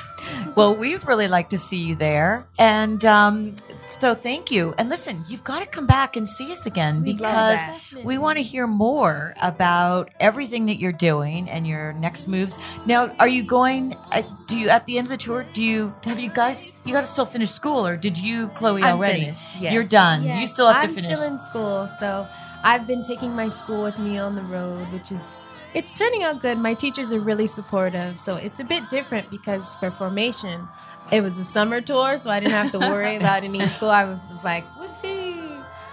Well, 0.54 0.74
we'd 0.74 1.04
really 1.04 1.28
like 1.28 1.48
to 1.50 1.58
see 1.58 1.78
you 1.78 1.96
there. 1.96 2.46
And 2.58 3.04
um, 3.04 3.56
so 3.98 4.14
thank 4.14 4.50
you. 4.50 4.74
And 4.78 4.88
listen, 4.88 5.24
you've 5.28 5.44
got 5.44 5.60
to 5.62 5.66
come 5.66 5.86
back 5.86 6.16
and 6.16 6.28
see 6.28 6.52
us 6.52 6.66
again 6.66 7.02
We'd 7.02 7.18
because 7.18 7.60
we 8.04 8.18
want 8.18 8.38
to 8.38 8.42
hear 8.42 8.66
more 8.66 9.34
about 9.42 10.10
everything 10.20 10.66
that 10.66 10.78
you're 10.78 10.92
doing 10.92 11.50
and 11.50 11.66
your 11.66 11.92
next 11.94 12.28
moves. 12.28 12.58
Now, 12.86 13.10
are 13.18 13.28
you 13.28 13.42
going, 13.42 13.96
uh, 14.12 14.22
do 14.46 14.58
you, 14.58 14.68
at 14.68 14.86
the 14.86 14.98
end 14.98 15.06
of 15.06 15.10
the 15.10 15.16
tour, 15.16 15.44
do 15.52 15.62
you, 15.62 15.90
have 16.04 16.20
you 16.20 16.30
guys, 16.30 16.76
you 16.84 16.92
got 16.92 17.00
to 17.00 17.06
still 17.06 17.26
finish 17.26 17.50
school 17.50 17.86
or 17.86 17.96
did 17.96 18.16
you, 18.18 18.48
Chloe, 18.48 18.82
I'm 18.82 18.96
already? 18.96 19.22
finished, 19.22 19.60
yes. 19.60 19.72
You're 19.72 19.84
done. 19.84 20.24
Yes, 20.24 20.40
you 20.40 20.46
still 20.46 20.68
have 20.68 20.84
I'm 20.84 20.88
to 20.88 20.94
finish. 20.94 21.18
still 21.18 21.32
in 21.32 21.38
school, 21.38 21.88
so 21.88 22.26
I've 22.62 22.86
been 22.86 23.02
taking 23.02 23.34
my 23.34 23.48
school 23.48 23.82
with 23.82 23.98
me 23.98 24.18
on 24.18 24.34
the 24.34 24.42
road, 24.42 24.86
which 24.92 25.10
is 25.12 25.36
it's 25.74 25.96
turning 25.96 26.22
out 26.22 26.40
good. 26.42 26.58
My 26.58 26.74
teachers 26.74 27.12
are 27.12 27.20
really 27.20 27.46
supportive, 27.46 28.18
so 28.18 28.36
it's 28.36 28.60
a 28.60 28.64
bit 28.64 28.88
different 28.90 29.30
because 29.30 29.74
for 29.76 29.90
formation, 29.90 30.66
it 31.12 31.22
was 31.22 31.38
a 31.38 31.44
summer 31.44 31.80
tour, 31.80 32.18
so 32.18 32.30
I 32.30 32.40
didn't 32.40 32.52
have 32.52 32.72
to 32.72 32.78
worry 32.78 33.16
about 33.22 33.44
any 33.44 33.64
school. 33.66 33.90
I 33.90 34.04
was, 34.04 34.18
was 34.30 34.44
like, 34.44 34.64
whoopee. 34.78 35.36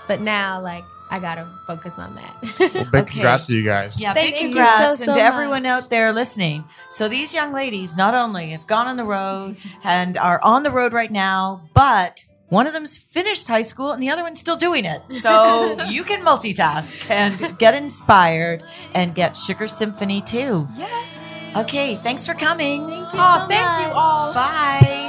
But 0.07 0.21
now, 0.21 0.61
like, 0.61 0.83
I 1.09 1.19
gotta 1.19 1.47
focus 1.65 1.97
on 1.97 2.15
that. 2.15 2.35
Well, 2.59 2.69
big 2.91 2.95
Okay. 3.03 3.11
congrats 3.13 3.47
to 3.47 3.53
you 3.53 3.63
guys. 3.63 4.01
Yeah, 4.01 4.13
Thank 4.13 4.35
big 4.35 4.41
you 4.43 4.49
congrats 4.49 4.77
so, 4.83 4.89
and 4.89 4.97
so 4.99 5.13
to 5.13 5.21
everyone 5.21 5.65
out 5.65 5.89
there 5.89 6.11
listening. 6.11 6.65
So 6.89 7.07
these 7.07 7.33
young 7.33 7.53
ladies 7.53 7.95
not 7.95 8.13
only 8.13 8.49
have 8.49 8.67
gone 8.67 8.87
on 8.87 8.97
the 8.97 9.05
road 9.05 9.55
and 9.85 10.17
are 10.17 10.39
on 10.43 10.63
the 10.63 10.71
road 10.71 10.91
right 10.91 11.11
now, 11.11 11.61
but 11.73 12.25
one 12.49 12.65
of 12.67 12.73
them's 12.73 12.97
finished 12.97 13.47
high 13.47 13.61
school 13.61 13.91
and 13.91 14.01
the 14.01 14.09
other 14.09 14.23
one's 14.23 14.39
still 14.39 14.55
doing 14.57 14.85
it. 14.85 15.01
So 15.11 15.77
you 15.89 16.03
can 16.03 16.23
multitask 16.23 17.09
and 17.09 17.57
get 17.57 17.73
inspired 17.73 18.63
and 18.93 19.13
get 19.13 19.35
Sugar 19.37 19.67
Symphony 19.67 20.21
too. 20.21 20.67
Yes. 20.75 21.53
Okay, 21.55 21.95
thanks 21.97 22.25
for 22.25 22.33
coming. 22.33 22.81
Thank 22.87 23.13
you. 23.13 23.19
Oh, 23.19 23.45
thank 23.47 23.87
you 23.87 23.93
all. 23.93 24.33
Bye. 24.33 25.03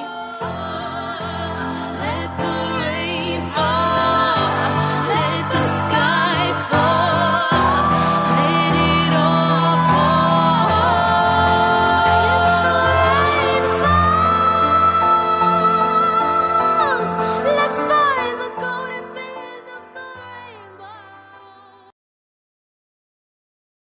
Let 2.00 2.30
the 2.38 2.54
rain 2.80 3.40
fall. 3.52 5.08
Let 5.08 5.52
the 5.52 5.58
sky 5.60 6.17